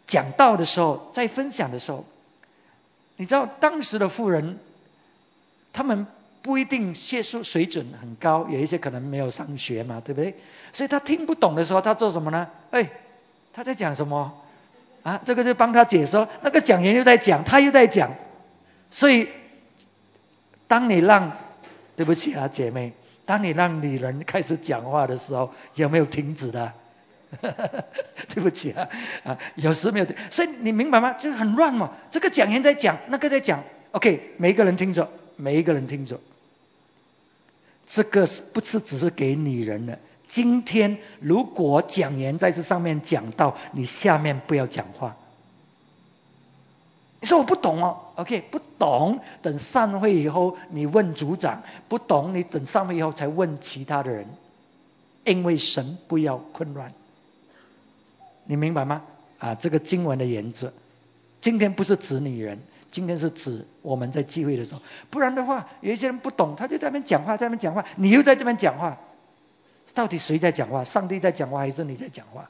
[0.07, 2.05] 讲道的时候，在分享的时候，
[3.17, 4.59] 你知道当时的富人，
[5.73, 6.07] 他们。
[6.41, 10.35] 不一定学术水准很高，有一些可能没有上学嘛，对不对？
[10.71, 12.47] 所以他听不懂的时候，他做什么呢？
[12.71, 12.89] 哎，
[13.51, 14.41] 他在讲什么？
[15.03, 16.29] 啊，这个就帮他解说。
[16.41, 18.15] 那个讲员又在讲，他又在讲。
[18.89, 19.27] 所以，
[20.69, 21.35] 当你让，
[21.97, 22.93] 对不起啊，姐妹，
[23.25, 26.71] 当你让女人开始讲话的时候，有没有停止的？
[28.29, 28.87] 对不起啊，
[29.25, 30.15] 啊，有时没有停。
[30.31, 31.13] 所以你明白吗？
[31.13, 31.91] 就是很乱嘛。
[32.11, 33.63] 这个讲员在讲，那个在讲。
[33.91, 35.11] OK，每一个人听着。
[35.35, 36.19] 每一个人听着，
[37.87, 39.97] 这个是不是只是给女人的？
[40.27, 45.17] 今天如果讲员在这上面讲到，你下面不要讲话。
[47.21, 54.27] 你说我不懂哦，OK，不懂，等散会以后你问组长，不懂你等散会以后才问其他的人，
[55.25, 56.93] 因为神不要混乱，
[58.45, 59.03] 你明白吗？
[59.37, 60.73] 啊，这个经文的原则，
[61.41, 62.59] 今天不是指女人。
[62.91, 68.97] 今天是指我们在聚会的时候，不然的话，有一些人不懂，他就在那边讲话，在那边讲话，你又在这边讲话，
[69.93, 70.83] 到底谁在讲话？
[70.83, 72.49] 上帝在讲话还是你在讲话？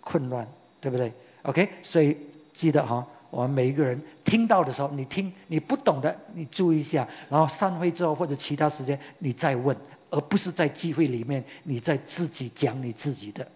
[0.00, 0.48] 混乱，
[0.80, 2.16] 对不对？OK，所以
[2.54, 9.76] 记得哈，我们每一个人听到的时候，你听，你不懂的，你注意一下，然后散会之后或者其他时间你再问，
[10.08, 13.46] 而不是在聚会里面你在自己讲你自己的。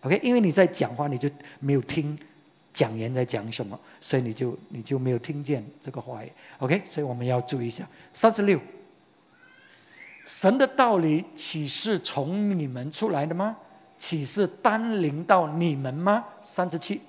[0.00, 1.28] OK，因为你在讲话，你就
[1.60, 2.18] 没有听。
[2.74, 6.32] 讲员在讲什么，所以你就你就没有听见这个话语。
[6.58, 7.88] OK，所以我们要注意一下。
[8.12, 8.60] 三十六，
[10.24, 13.56] 神的道理岂是从你们出来的吗？
[13.98, 16.24] 岂是单临到你们吗？
[16.42, 17.00] 三十七，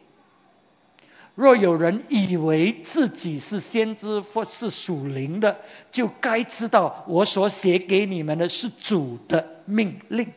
[1.39, 5.59] 若有人以为自己是先知或是属灵的，
[5.89, 10.33] 就该知道我所写给你们的是主的命令。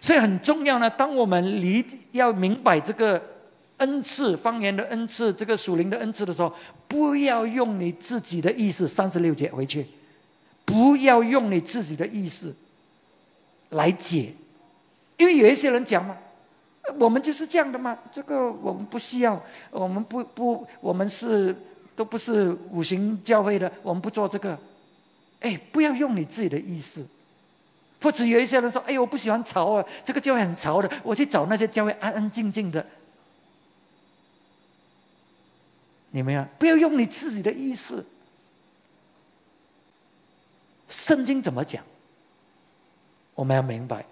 [0.00, 0.88] 所以很重要呢。
[0.88, 3.22] 当我们理要明白这个。
[3.78, 6.54] 恩赐方言的恩赐，这个属灵的恩赐的时候，
[6.86, 8.86] 不要用你自己的意思。
[8.86, 9.88] 三十六节回去，
[10.64, 12.54] 不要用你自己的意思
[13.70, 14.34] 来解，
[15.16, 16.18] 因为有一些人讲嘛，
[16.98, 21.56] 我们就是这样的嘛，这个我们不需要，我们不不，我们是
[21.94, 24.58] 都不是五行教会的，我们不做这个。
[25.40, 27.06] 哎，不要用你自己的意思，
[28.00, 32.86] 或者有一些人说，哎呦，我不喜欢吵啊，这个教会很吵的，我去找那些教会安安静静的。
[36.10, 38.04] 你们呀，不要用你自己的意思。
[40.88, 41.84] 圣经怎么讲？
[43.34, 44.04] 我们要明白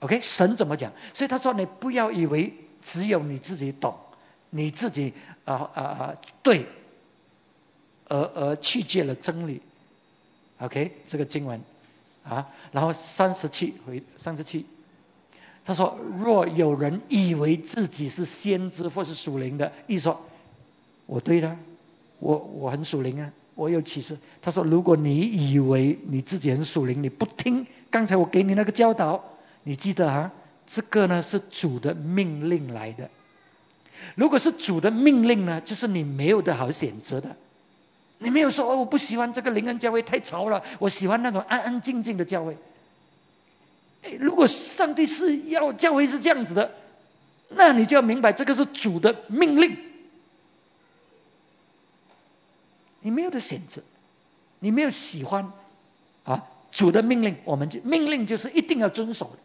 [0.00, 0.20] ，OK？
[0.20, 0.92] 神怎么讲？
[1.14, 3.96] 所以他说：“你不要以为只有你自己懂，
[4.50, 5.12] 你自己
[5.44, 6.66] 啊啊啊对，
[8.08, 9.62] 而而去借了真理。
[10.58, 10.92] ”OK？
[11.06, 11.60] 这个经文
[12.24, 14.66] 啊，然后三十七回三十七，
[15.64, 20.20] 他说：“若有人以为自己是先知或是属灵的，一说。”
[21.06, 21.56] 我对的，
[22.18, 24.18] 我我很属灵啊，我有启示。
[24.42, 29.24] 他说：“如果你以为你自己很属灵，你不听刚才我给你那个教导，
[29.66, 30.32] 你记得啊，
[30.68, 33.10] 这个呢是主的命令来的。
[34.14, 37.34] 如果是主的命令呢，就是你没有的好选择的。
[38.18, 42.56] 你没有说哦，我不喜欢这个灵恩教会太吵了，我喜欢那种安安静静的教会。
[44.20, 46.70] 如果上帝是要教会是这样子的，
[47.48, 49.76] 那你就要明白这个是主的命令。”
[53.02, 53.82] 你没有的选择，
[54.60, 55.50] 你没有喜欢
[56.22, 59.38] 啊主的命令，我们就命令就是一定要遵守的。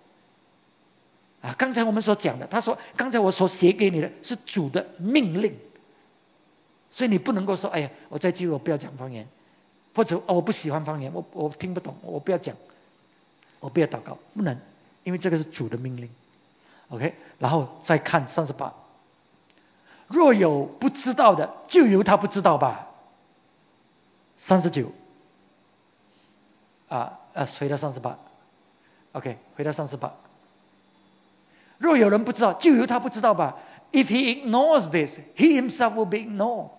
[1.42, 5.58] 啊，刚才我们所讲的，他说刚才我所写给你的是主的命令，
[6.92, 9.28] 所以你不能够说，哎呀，我在记录我不要讲方言，
[9.96, 12.56] 或者我不喜欢方言，我我听不懂，我不要讲，
[13.60, 14.60] 我不要祷告，不能，
[15.04, 16.10] 因为这个是主的命令。
[16.90, 18.74] OK，然后再看三十八，
[20.08, 22.90] 若有不知道的，就由他不知道吧。
[24.38, 24.92] 三十九，
[26.90, 28.20] 啊啊，回到三十八
[29.14, 30.14] ，OK，回到三十八。
[31.82, 33.58] 若有人不知道，就由他不知道吧。
[33.92, 36.70] If he ignores this, he himself will be ignored。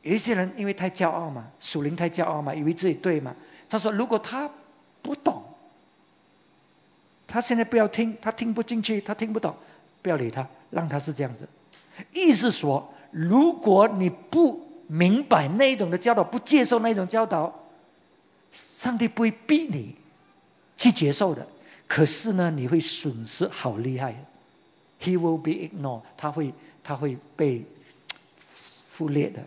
[0.00, 3.36] 有一些人因为太骄傲嘛，属灵太骄傲嘛，以为自己对嘛。
[3.68, 4.50] 他说，如果他
[5.02, 5.44] 不懂，
[7.26, 9.56] 他现在不要听，他听不进去，他听不懂，
[10.00, 11.48] 不要理他，让他是这样子。
[12.12, 17.60] 意思说，如果你不明白那一种的教导，不接受那一种教导，
[18.52, 19.96] 上帝不会逼你
[20.76, 21.46] 去接受的。
[21.88, 24.24] 可是呢，你会损失好厉害。
[25.00, 27.64] He will be ignored，他会他会被
[28.96, 29.44] 忽略的，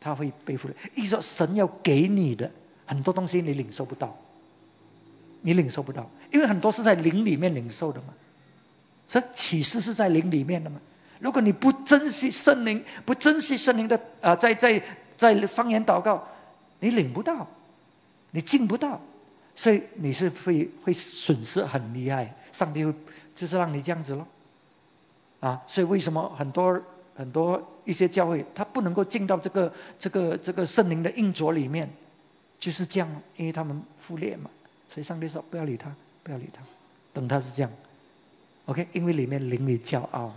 [0.00, 0.76] 他会被忽略。
[0.94, 2.50] 意思说，神要给你的
[2.86, 4.16] 很多东西，你领受不到，
[5.42, 8.14] 你领受不到，因为很多是在灵里面领受的嘛。
[9.08, 10.80] 所以启示是在灵里面的嘛。
[11.20, 14.82] 如果你不珍惜圣灵，不珍惜圣灵的啊，在在
[15.16, 16.26] 在方言祷告，
[16.80, 17.48] 你领不到，
[18.30, 19.00] 你进不到。
[19.56, 22.94] 所以你是会会损失很厉害，上帝会
[23.34, 24.28] 就是让你这样子咯，
[25.40, 26.82] 啊，所以为什么很多
[27.16, 31.88] 很多一些教会他不能够进到这个这个这个圣灵的印着里面，
[32.60, 34.50] 就是这样，因为他们忽略嘛，
[34.90, 36.62] 所以上帝说不要理他，不要理他，
[37.14, 37.72] 等他是这样
[38.66, 40.34] ，OK，因为里面灵里骄傲，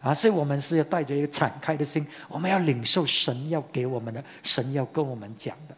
[0.00, 5.76] 啊，所以我们是要带着一个敞开的心，我们要领受神要给我们的，神要跟我们讲的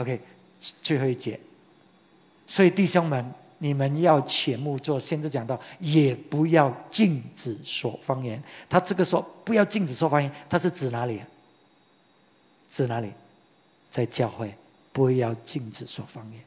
[0.00, 0.20] ，OK，
[0.82, 1.40] 最后一节。
[2.48, 4.98] 所以弟兄们，你们要切莫做。
[4.98, 8.42] 先知讲到，也不要禁止说方言。
[8.68, 11.20] 他这个说不要禁止说方言，他是指哪里？
[12.70, 13.12] 指哪里？
[13.90, 14.54] 在教会
[14.92, 16.40] 不要禁止说方言。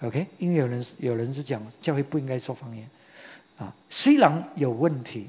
[0.00, 0.26] OK？
[0.38, 2.88] 因为有人有人是讲教会不应该说方言
[3.58, 3.74] 啊。
[3.90, 5.28] 虽然有问题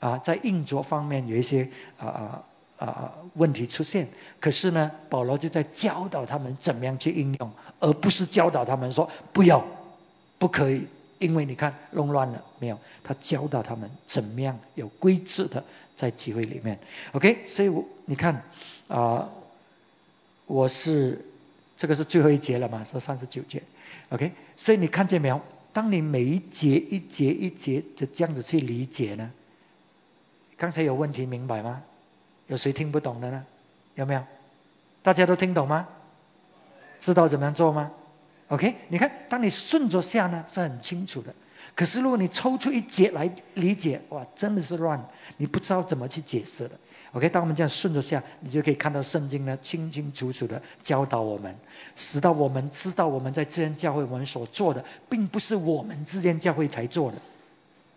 [0.00, 1.68] 啊，在应着方面有一些
[1.98, 2.44] 啊啊。
[2.78, 4.08] 啊，问题出现，
[4.40, 9.64] 可是呢，保罗就在教导他们怎么样去应用，而不是教导他们说不要，
[10.38, 10.86] 不可以，
[11.18, 12.78] 因为你看弄乱了没有？
[13.02, 15.64] 他教导他们怎么样有规制的
[15.96, 16.78] 在机会里面。
[17.12, 18.42] OK，所以我你看
[18.88, 19.30] 啊，
[20.46, 21.24] 我是
[21.76, 23.62] 这个是最后一节了嘛，是三十九节。
[24.10, 25.40] OK，所以你看见没有？
[25.72, 29.30] 当你每一节一节一节的这样子去理解呢，
[30.56, 31.82] 刚才有问题明白吗？
[32.46, 33.44] 有谁听不懂的呢？
[33.94, 34.24] 有没有？
[35.02, 35.88] 大家都听懂吗？
[37.00, 37.92] 知道怎么样做吗
[38.48, 41.34] ？OK，你看，当你顺着下呢，是很清楚的。
[41.74, 46.72] 可是如果你抽出一节来理解，哇，真的是乱，你不知道怎么去解释的。
[47.12, 51.56] OK，当我们这样顺着下，你就可以看到圣经呢，清清楚楚的教导我们，
[51.94, 57.18] 使到我们知道我们在自然教会我们所做的，并不是我们之间教会才做的，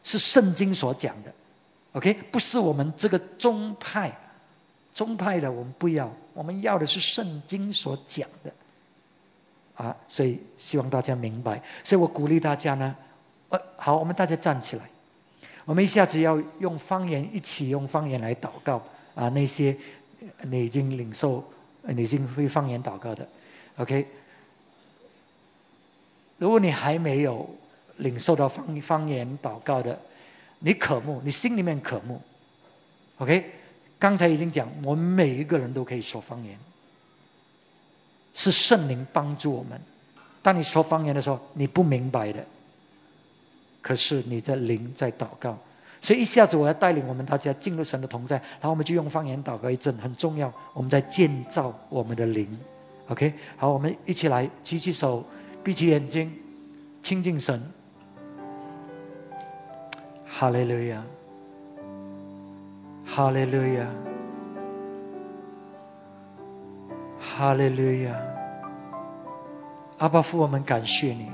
[0.04, 1.34] 是圣经所讲的。
[1.94, 4.18] OK，不是我们这个宗派。
[4.94, 8.54] 宗派的我们不要，我们要的是圣经所讲的
[9.76, 11.64] 啊，所以希望大家明白。
[11.84, 12.96] 所以我鼓励大家呢，
[13.50, 14.90] 呃，好，我们大家站起来，
[15.66, 18.84] 我们一下子要用方言，一起用方言来祷告
[19.16, 19.30] 啊。
[19.30, 19.78] 那些
[20.42, 21.46] 你已经领受、
[21.84, 23.30] 你已经会方言祷告的
[23.78, 24.08] ，OK。
[26.38, 27.56] 如果你还没有
[27.98, 30.00] 领受到方方言祷告的，
[30.60, 32.22] 你渴慕，你心里面渴慕
[33.18, 33.52] ，OK。
[34.00, 36.58] 刚才已经讲，我们每一个人都可以说方言，
[38.34, 39.82] 是圣灵帮助我们。
[40.42, 42.46] 当你说方言的时候，你不明白的，
[43.82, 45.58] 可是你的灵在祷告，
[46.02, 50.54] 所以一下子我要带领我们大家进入神的同在，然后我们就用方言祷告一阵，很重要。
[50.74, 52.58] 我们在建造我们的灵
[53.10, 53.34] ，OK？
[53.58, 55.26] 好，我们一起来举起手，
[55.62, 56.40] 闭起眼睛，
[57.04, 57.70] 亲近神。
[60.26, 61.04] 哈利路亚。
[63.12, 63.88] 哈利路亚，
[67.20, 68.16] 哈利路亚，
[69.98, 71.30] 阿爸父，我们感谢你，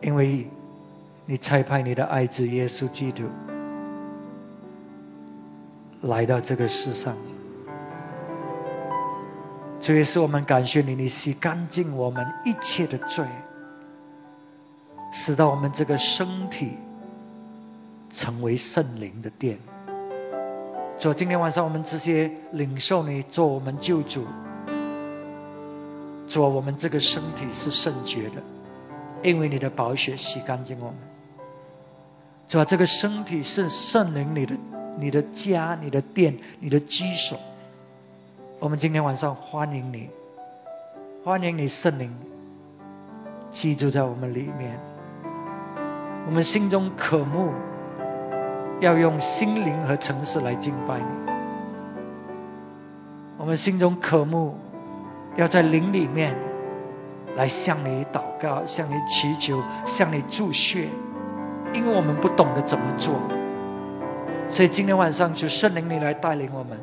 [0.00, 0.48] 因为
[1.26, 3.24] 你差派你的爱子耶稣基督
[6.00, 7.14] 来到这个世上，
[9.80, 13.26] 这也是我们感谢你，你洗干净我们一切的罪。
[15.12, 16.72] 使到我们这个身体
[18.10, 19.58] 成为圣灵的殿。
[20.98, 24.24] 主，今天晚上我们这些领受你做我们救主，
[26.28, 28.42] 主，我们这个身体是圣洁的，
[29.22, 30.96] 因为你的宝血洗干净我们。
[32.48, 34.56] 主啊，这个身体是圣灵你的、
[34.98, 37.38] 你的家、你的殿、你的居所。
[38.60, 40.08] 我们今天晚上欢迎你，
[41.24, 42.14] 欢迎你圣灵
[43.50, 44.91] 居住在我们里面。
[46.26, 47.52] 我们心中渴慕，
[48.80, 51.32] 要用心灵和诚实来敬拜你。
[53.38, 54.56] 我们心中渴慕。
[55.34, 56.36] 要在灵里面
[57.38, 60.88] 来向你祷告，向你祈求，向你祝血，
[61.72, 63.14] 因为我们不懂得怎么做，
[64.50, 66.78] 所以今天晚上就圣灵你来带领我们，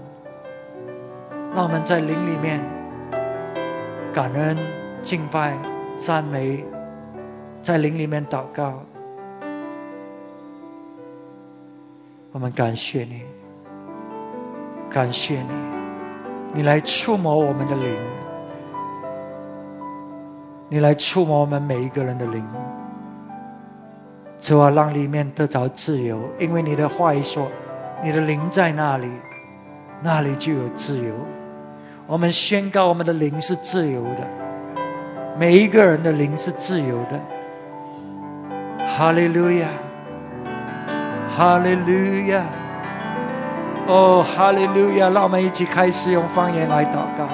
[1.53, 2.60] 让我们在灵里面
[4.14, 4.57] 感恩、
[5.03, 5.56] 敬拜、
[5.98, 6.66] 赞美，
[7.61, 8.82] 在灵里面祷告，
[12.31, 13.23] 我们感谢你，
[14.91, 15.47] 感谢你，
[16.53, 17.95] 你来触摸我们的灵。
[20.72, 22.45] 你来触摸我们每一个人的灵，
[24.39, 27.47] 主啊，让里面得着自由，因为你的话一说，
[28.03, 29.10] 你的灵在那里，
[30.03, 31.15] 那里就有自由。
[32.06, 34.27] 我们宣告我们的灵是自由的，
[35.39, 37.19] 每一个人的灵是自由的。
[38.85, 39.68] 哈利路亚，
[41.40, 42.44] 哈利路亚，
[43.88, 45.10] 哦，哈利路亚！
[45.10, 47.30] 让我们一起开始用方言来祷告。